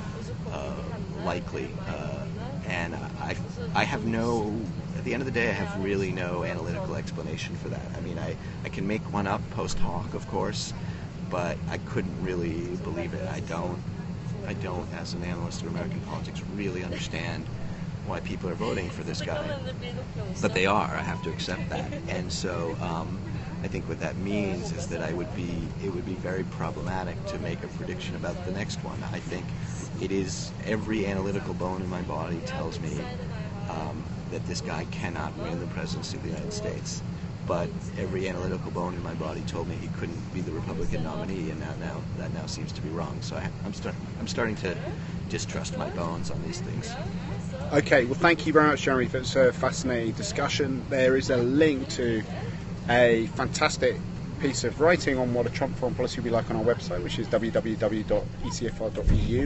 uh, 0.51 0.75
likely. 1.23 1.69
Uh, 1.87 2.25
and 2.67 2.95
I 2.95 3.35
I 3.73 3.83
have 3.83 4.05
no 4.05 4.55
at 4.95 5.03
the 5.03 5.13
end 5.13 5.21
of 5.21 5.25
the 5.25 5.31
day 5.31 5.49
I 5.49 5.53
have 5.53 5.83
really 5.83 6.11
no 6.11 6.43
analytical 6.43 6.95
explanation 6.95 7.55
for 7.55 7.69
that. 7.69 7.91
I 7.95 8.01
mean 8.01 8.17
I, 8.17 8.35
I 8.63 8.69
can 8.69 8.87
make 8.87 9.11
one 9.13 9.27
up 9.27 9.41
post 9.51 9.79
hoc 9.79 10.13
of 10.13 10.27
course, 10.27 10.73
but 11.29 11.57
I 11.69 11.77
couldn't 11.79 12.21
really 12.21 12.75
believe 12.77 13.13
it. 13.13 13.27
I 13.29 13.41
don't 13.41 13.81
I 14.47 14.53
don't 14.53 14.91
as 14.93 15.13
an 15.13 15.23
analyst 15.23 15.61
of 15.63 15.69
American 15.69 16.01
politics 16.01 16.41
really 16.55 16.83
understand 16.83 17.47
why 18.05 18.19
people 18.19 18.49
are 18.49 18.55
voting 18.55 18.89
for 18.89 19.03
this 19.03 19.21
guy. 19.21 19.49
But 20.41 20.53
they 20.53 20.65
are, 20.65 20.95
I 20.95 21.01
have 21.01 21.23
to 21.23 21.29
accept 21.29 21.69
that. 21.69 21.89
And 22.07 22.31
so 22.31 22.77
um, 22.81 23.19
I 23.63 23.67
think 23.67 23.87
what 23.89 23.99
that 23.99 24.17
means 24.17 24.71
is 24.73 24.87
that 24.87 25.01
I 25.01 25.13
would 25.13 25.33
be 25.35 25.67
it 25.83 25.89
would 25.89 26.05
be 26.05 26.13
very 26.13 26.43
problematic 26.43 27.23
to 27.27 27.39
make 27.39 27.63
a 27.63 27.67
prediction 27.69 28.15
about 28.15 28.43
the 28.45 28.51
next 28.51 28.77
one. 28.83 29.01
I 29.11 29.19
think 29.19 29.45
it 30.01 30.11
is 30.11 30.51
every 30.65 31.07
analytical 31.07 31.53
bone 31.53 31.81
in 31.81 31.89
my 31.89 32.03
body 32.03 32.39
tells 32.45 32.79
me 32.79 33.01
um, 33.69 34.04
that 34.31 34.45
this 34.47 34.61
guy 34.61 34.85
cannot 34.91 35.35
win 35.37 35.59
the 35.59 35.67
presidency 35.67 36.17
of 36.17 36.23
the 36.23 36.29
United 36.29 36.53
States. 36.53 37.01
But 37.47 37.69
every 37.99 38.27
analytical 38.27 38.71
bone 38.71 38.95
in 38.95 39.03
my 39.03 39.13
body 39.13 39.41
told 39.41 39.67
me 39.67 39.75
he 39.75 39.87
couldn't 39.99 40.33
be 40.33 40.41
the 40.41 40.51
Republican 40.51 41.03
nominee, 41.03 41.51
and 41.51 41.61
that 41.61 41.79
now 41.79 42.01
that 42.17 42.33
now 42.33 42.47
seems 42.47 42.71
to 42.71 42.81
be 42.81 42.89
wrong. 42.89 43.17
So 43.21 43.35
I, 43.35 43.47
I'm 43.63 43.73
start, 43.73 43.93
I'm 44.19 44.27
starting 44.27 44.55
to 44.57 44.75
distrust 45.29 45.77
my 45.77 45.89
bones 45.91 46.31
on 46.31 46.41
these 46.43 46.59
things. 46.61 46.91
Okay, 47.71 48.05
well, 48.05 48.15
thank 48.15 48.47
you 48.47 48.53
very 48.53 48.67
much, 48.67 48.81
Jeremy, 48.81 49.05
for 49.07 49.19
this 49.19 49.35
uh, 49.35 49.51
fascinating 49.51 50.13
discussion. 50.13 50.83
There 50.89 51.15
is 51.15 51.29
a 51.29 51.37
link 51.37 51.87
to 51.89 52.23
a 52.89 53.27
fantastic 53.35 53.99
piece 54.39 54.63
of 54.63 54.79
writing 54.79 55.17
on 55.17 55.33
what 55.33 55.45
a 55.45 55.49
Trump 55.49 55.77
foreign 55.77 55.95
policy 55.95 56.17
would 56.17 56.25
be 56.25 56.29
like 56.29 56.49
on 56.49 56.55
our 56.55 56.63
website, 56.63 57.03
which 57.03 57.19
is 57.19 57.27
www.ecfr.eu 57.27 58.17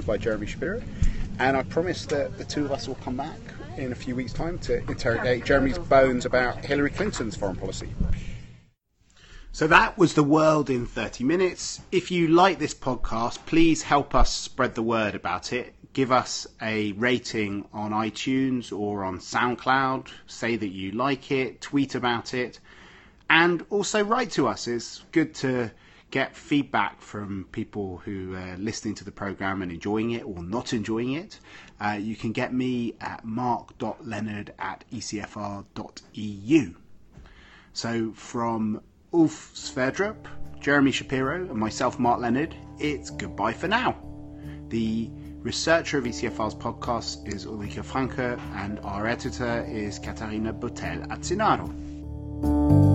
by 0.04 0.18
Jeremy 0.18 0.46
Shapiro. 0.46 0.82
And 1.38 1.58
I 1.58 1.64
promise 1.64 2.06
that 2.08 2.38
the 2.38 2.44
two 2.46 2.66
of 2.66 2.72
us 2.72 2.88
will 2.88 2.96
come 2.96 3.18
back 3.18 3.40
in 3.80 3.92
a 3.92 3.96
few 3.96 4.16
weeks' 4.16 4.34
time 4.34 4.58
to 4.60 4.78
interrogate 4.90 5.46
Jeremy's 5.46 5.78
bones 5.78 6.26
about 6.26 6.64
Hillary 6.64 6.90
Clinton's 6.90 7.36
foreign 7.36 7.56
policy. 7.56 7.90
So 9.52 9.68
that 9.68 9.98
was 9.98 10.14
the 10.14 10.24
world 10.24 10.70
in 10.70 10.86
30 10.86 11.24
minutes. 11.24 11.82
If 11.92 12.12
you 12.12 12.28
like 12.28 12.60
this 12.60 12.74
podcast, 12.74 13.46
please 13.46 13.82
help 13.82 14.14
us 14.14 14.34
spread 14.34 14.76
the 14.76 14.84
word 14.84 15.16
about 15.16 15.52
it. 15.54 15.74
Give 15.94 16.12
us 16.12 16.46
a 16.62 16.92
rating 16.94 17.68
on 17.74 17.92
iTunes 17.92 18.72
or 18.72 19.04
on 19.04 19.18
SoundCloud. 19.18 20.10
Say 20.28 20.56
that 20.56 20.70
you 20.70 20.92
like 20.92 21.32
it, 21.32 21.62
tweet 21.62 21.96
about 21.96 22.36
it, 22.36 22.60
and 23.30 23.66
also 23.72 24.04
write 24.04 24.32
to 24.32 24.48
us. 24.48 24.68
It's 24.68 25.04
good 25.12 25.34
to 25.36 25.72
get 26.12 26.36
feedback 26.36 27.02
from 27.02 27.48
people 27.52 28.02
who 28.06 28.36
are 28.36 28.58
listening 28.58 28.96
to 28.96 29.04
the 29.04 29.12
program 29.12 29.62
and 29.62 29.72
enjoying 29.72 30.12
it 30.12 30.24
or 30.24 30.44
not 30.44 30.74
enjoying 30.74 31.14
it. 31.14 31.40
Uh, 31.82 31.98
you 32.00 32.16
can 32.16 32.32
get 32.32 32.54
me 32.54 32.94
at 33.00 33.24
mark.leonard 33.24 34.54
at 34.60 34.84
ecfr.eu. 34.92 36.74
So 37.74 38.12
from 38.14 38.82
Ulf 39.14 39.54
Sverdrup, 39.56 40.28
Jeremy 40.60 40.92
Shapiro, 40.92 41.36
and 41.36 41.56
myself, 41.56 41.98
Mark 42.00 42.20
Leonard, 42.20 42.56
it's 42.80 43.10
goodbye 43.10 43.54
for 43.54 43.68
now. 43.68 43.96
The 44.68 45.10
researcher 45.40 45.98
of 45.98 46.04
ECFR's 46.04 46.56
podcast 46.56 47.34
is 47.34 47.46
Ulrike 47.46 47.84
Franke, 47.84 48.38
and 48.56 48.80
our 48.80 49.08
editor 49.08 49.66
is 49.70 49.98
Katarina 49.98 50.54
Botel 50.54 51.08
Atzinaro. 51.08 52.89